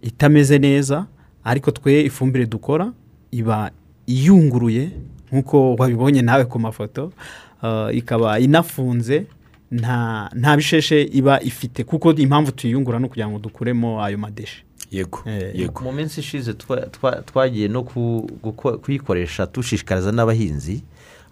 [0.03, 1.07] itameze neza
[1.45, 2.93] ariko twe ifumbire dukora
[3.31, 3.71] iba
[4.07, 4.91] iyunguruye
[5.33, 7.13] nk'uko wabibonye nawe ku mafoto
[7.63, 9.27] ah, ikaba inafunze
[9.71, 15.23] nta nta bisheshe iba ifite kuko impamvu tuyiyungura ni ukugira ngo dukuremo ayo madeshe yego
[15.27, 15.85] Eh, yego.
[15.85, 17.83] mu minsi ishize twa- twa- twagiye no
[18.83, 20.83] kuyikoresha dushishikariza n'abahinzi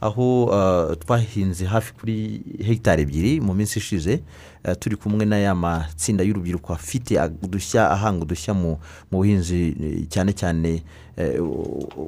[0.00, 4.20] aho uh, twahinze hafi kuri hegitari ebyiri mu minsi ishize
[4.64, 8.78] uh, turi kumwe n'aya matsinda y'urubyiruko afite udushya ahanga udushya mu
[9.10, 10.82] mu buhinzi eh, cyane cyane
[11.18, 11.40] eh,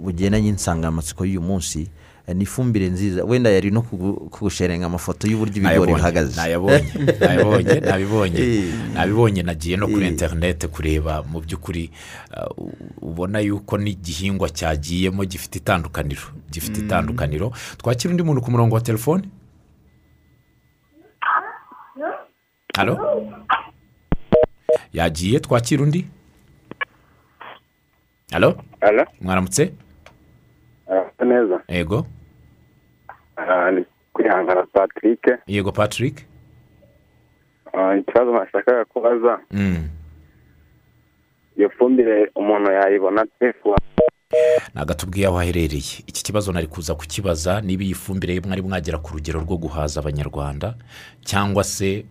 [0.03, 1.81] bugendanye n'insanganyamatsiko y'uyu munsi.
[1.83, 1.89] Eh,
[2.35, 3.24] ni ifumbire nziza.
[3.24, 6.37] Wenda yari no kugu- kugusherenga amafoto y'uburyo ibigori bihagaze.
[6.41, 8.64] nayabonye nayabonye nabibonye Eh.
[8.95, 9.43] nabibonye.
[9.43, 10.11] Nagiye no kuri Eh.
[10.12, 11.91] interineti kureba mu by'ukuri
[12.37, 12.68] uh,
[13.03, 17.53] ubona yuko n'igihingwa cyagiyemo gifite itandukaniro gifite itandukaniro.
[17.78, 19.24] Twakira undi muntu ku murongo wa telefone?
[22.76, 22.95] Halo?
[24.93, 26.07] Yagiye twakira undi?
[28.33, 28.62] Halo?
[28.81, 29.72] Ara mwaramutse?
[31.26, 31.61] Neza.
[31.68, 32.07] Yego
[34.12, 35.22] kwihangana patrick.
[35.47, 36.26] Yego patrick?
[37.72, 39.38] Ah, ikibazo nashakaga kubaza.
[39.51, 39.88] Mm.
[41.57, 43.53] iyo fumbire umuntu yayibona ate
[44.74, 45.95] ntabwo atubwiye aho aherereye.
[46.07, 50.74] Iki kibazo nari kuza kukibaza niba iyi fumbire mwari mwagera ku rugero rwo guhaza abanyarwanda
[51.24, 52.05] cyangwa se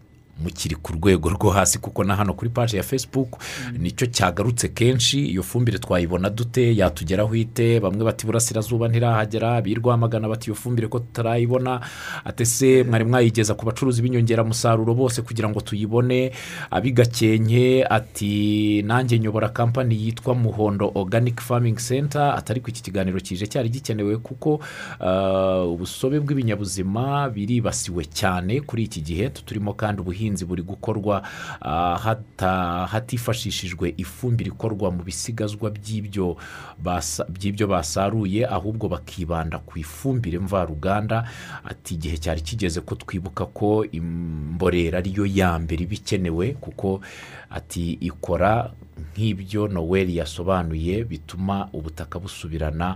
[0.44, 3.40] mukiri ku rwego rwo hasi kuko na hano kuri paji ya fesibuku
[3.78, 5.26] ni cyo cyagarutse kenshi.
[5.26, 6.76] Iyo fumbire twayibona dute?
[6.76, 7.80] Yatugeraho ite?
[7.80, 9.62] Bamwe bati burasirazuba ntirahagera.
[9.62, 11.82] Birwamagana bati iyo fumbire ko tutarayibona.
[12.26, 16.32] Ate se mwari mwayigeza ku bacuruzi b'inyongeramusaruro bose kugira ngo tuyibone?
[16.72, 22.34] Abigakenke ati nanjye nyobora kampani yitwa muhondo organic farming center.
[22.38, 24.60] Atari ku iki kiganiro kije cyari gikenewe kuko
[25.00, 29.30] ah, ubusobe bw'ibinyabuzima biribasiwe cyane kuri iki gihe.
[29.30, 31.22] Turimo kandi ubuhinzi ubuhinzi buri gukorwa
[31.62, 41.26] ah, hatifashishijwe ifumbire ikorwa mu bisigazwa by'ibyo basaruye ahubwo bakibanda ku ifumbire mvaruganda.
[41.66, 47.02] Ati igihe cyari kigeze ko twibuka ko imborera ariyo ya mbere iba ikenewe kuko
[47.50, 48.72] ati ikora
[49.14, 52.96] nk'ibyo noweli yasobanuye bituma ubutaka busubirana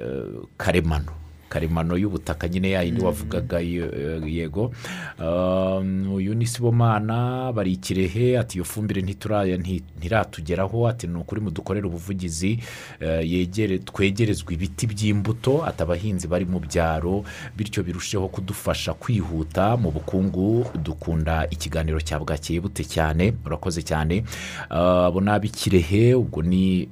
[0.00, 1.23] eh, karemano.
[1.54, 4.74] Karemano y'ubutaka nyine yayindi wavugaga ye- eh, yego.
[5.22, 10.88] Um, uyu ni sibomana bari ikirehe ati iyo fumbire ntiratugeraho.
[10.88, 12.58] Ati ni ukuri mudukorere ubuvugizi
[13.00, 15.64] eh, yegere twegerezwa ibiti by'imbuto.
[15.64, 17.24] Ati abahinzi bari mu byaro
[17.56, 23.32] bityo birusheho kudufasha kwihuta mu bukungu dukunda ikiganiro cya bwakeye bute cyane.
[23.46, 24.24] Urakoze cyane.
[24.70, 26.88] Abo ni ab'ikirehe ubwo ni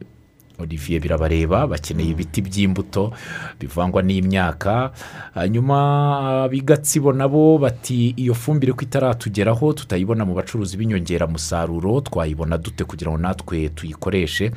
[0.58, 3.12] olivier birabareba bakeneye ibiti by'imbuto
[3.60, 4.90] bivangwa n'imyaka.
[5.34, 13.10] Hanyuma bigatsibo nabo bati iyo fumbire ko itaratugeraho tutayibona mu bacuruzi b'inyongeramusaruro twayibona dute kugira
[13.10, 14.50] ngo natwe tuyikoreshe?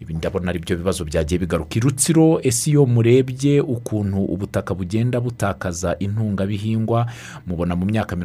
[0.00, 1.76] Ibi ndabona ari byo bibazo byagiye bigaruka.
[1.76, 7.06] Irutsiro ese iyo murebye ukuntu ubutaka bugenda butakaza intungabihingwa
[7.46, 8.16] mubona mu myaka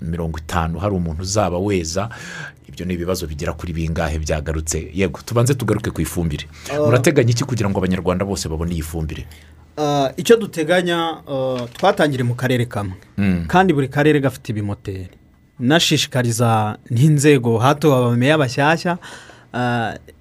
[0.00, 2.08] mirongo itanu hari umuntu uzaba weza
[2.68, 4.90] ibyo ni ibibazo bigera kuri bingahe byagarutse?
[4.94, 6.46] Yego tubanze tugaruke ku ifumbire.
[6.78, 9.26] Murateganya iki kugira ngo abanyarwanda bose babone iyi fumbire?
[9.76, 12.96] Ah, icyo duteganya ah, twatangire mu karere kamwe.
[13.48, 15.10] Kandi buri karere gafite ibimoteri.
[15.58, 18.98] Nashishikariza n'inzego hato abameya bashyashya ah,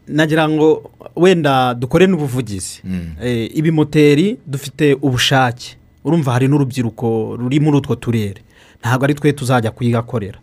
[0.08, 2.82] nagira ngo wenda dukore n'ubuvugizi.
[3.22, 5.78] Eh, ibimoteri dufite ubushake.
[6.04, 8.42] Urumva hari n'urubyiruko ruri muri utwo turere.
[8.82, 10.40] Ntabwo ari twe tuzajya kuyigakorera.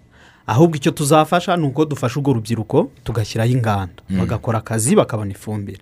[0.46, 5.78] Ahubwo icyo tuzafasha ni uko dufasha urwo rubyiruko tugashyiraho inganda bagakora akazi bakabona ifumbire.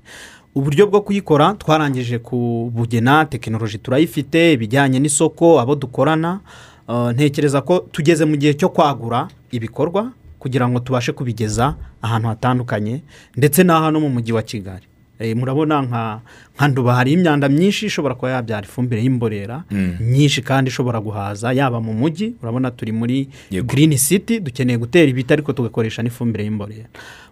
[0.55, 6.41] Uburyo bwo kuyikora twarangije kubugena tekinoloji turayifite ibijyanye n'isoko abo dukorana.
[6.89, 10.11] Uh, ntekereza ko tugeze mu gihe cyo kwagura ibikorwa
[10.41, 13.03] kugira ngo tubashe kubigeza ahantu hatandukanye
[13.37, 14.87] ndetse n'aha no mu mujyi wa kigali.
[15.21, 19.65] Eh, murabona nka nduba hari imyanda myinshi ishobora kuba yabyara ifumbire y'imborera
[20.01, 25.33] myinshi kandi ishobora guhaza yaba mu mujyi urabona turi muri girini siti dukeneye gutera ibiti
[25.33, 26.89] ariko tugakoresha n'ifumbire y'imborera.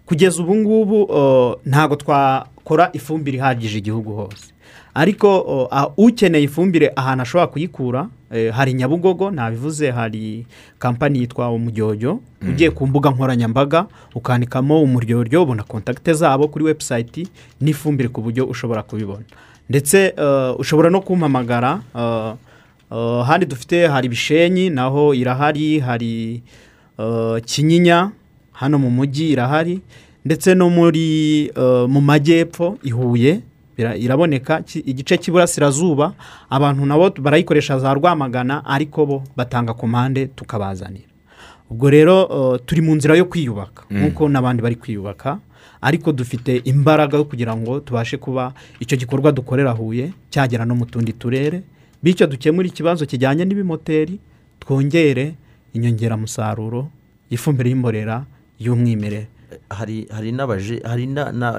[0.06, 4.52] Kugeza ubu ngubu uh, ntabwo twakora ifumbire ihagije igihugu hose.
[4.94, 10.46] Ariko ukeneye ifumbire ahantu ashobora kuyikura eh, hari nyabugogo nabivuze hari
[10.78, 17.28] kampani yitwa umuryoyo ugiye ku mbuga nkoranyambaga ukandikamo umuryoyo ubona kontakite zabo kuri webusayiti
[17.60, 19.24] n'ifumbire ku buryo ushobora kubibona.
[19.68, 22.32] Ndetse uh, ushobora no kumpamagara uh,
[22.90, 26.42] uh, handi dufite hari ibishenyi naho irahari hari
[27.44, 28.10] kinyinya
[28.52, 29.80] hano mu mujyi irahari
[30.24, 31.50] ndetse no muri
[31.88, 33.40] mu majyepfo i huye
[33.78, 36.12] iraboneka igice cy'iburasirazuba
[36.50, 41.06] abantu nabo barayikoresha za rwamagana ariko bo batanga komande tukabazanira.
[41.70, 45.38] Ubwo rero turi mu nzira yo kwiyubaka nk'uko n'abandi bari kwiyubaka
[45.80, 50.86] ariko dufite imbaraga yo kugira ngo tubashe kuba icyo gikorwa dukorera huye cyagera no mu
[50.86, 51.62] tundi turere
[52.02, 54.18] bityo dukemure ikibazo kijyanye n'ibimoteri
[54.60, 55.34] twongere
[55.76, 56.88] inyongeramusaruro
[57.30, 58.24] y'ifumbire y'imborera
[58.58, 59.28] y'umwimerere.
[59.70, 60.06] Hari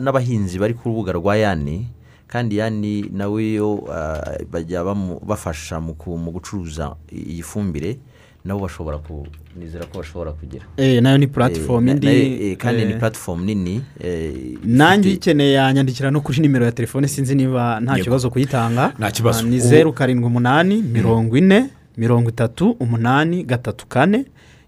[0.02, 1.88] n'abahinzi bari ku rubuga rwa yani
[2.30, 4.84] kandi yani nawe yo ah, bajya
[5.26, 5.94] bafasha mu
[6.32, 7.98] gucuruza iyi fumbire
[8.46, 9.28] nabo bashobora ku
[9.60, 10.64] nizera ko bashobora kugira.
[10.78, 14.58] Eh, na yo ni Eh, puratifomu na- indi eh, kandi ni eh, puratifomu nini eh,
[14.64, 18.94] nanjye uyikeneye yanyandikira no kuri nimero ya telefone sinzi niba nta kibazo kuyitanga.
[19.00, 19.44] Nta kibazo.
[19.44, 24.26] Ni zeru karindwi umunani mirongo ine mirongo itatu umunani gatatu kane.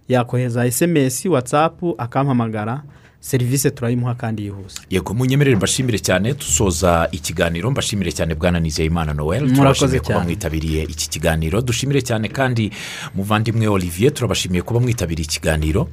[0.10, 2.82] Yakohereza esemesi watsapu akampamagara.
[3.22, 4.82] Serivisi turayimuha kandi yihuse.
[4.90, 7.72] Yego munyemerere mbashimire cyane dusoza ikiganiro.
[7.72, 9.54] Mbashimire cyane bwana nizeyimana noel.
[9.54, 11.62] Turabashimiye kuba mwitabiriye iki kiganiro.
[11.62, 12.72] Dushimire cyane kandi
[13.16, 15.88] muvandimwe olivier turabashimiye kuba mwitabiriye ikiganiro.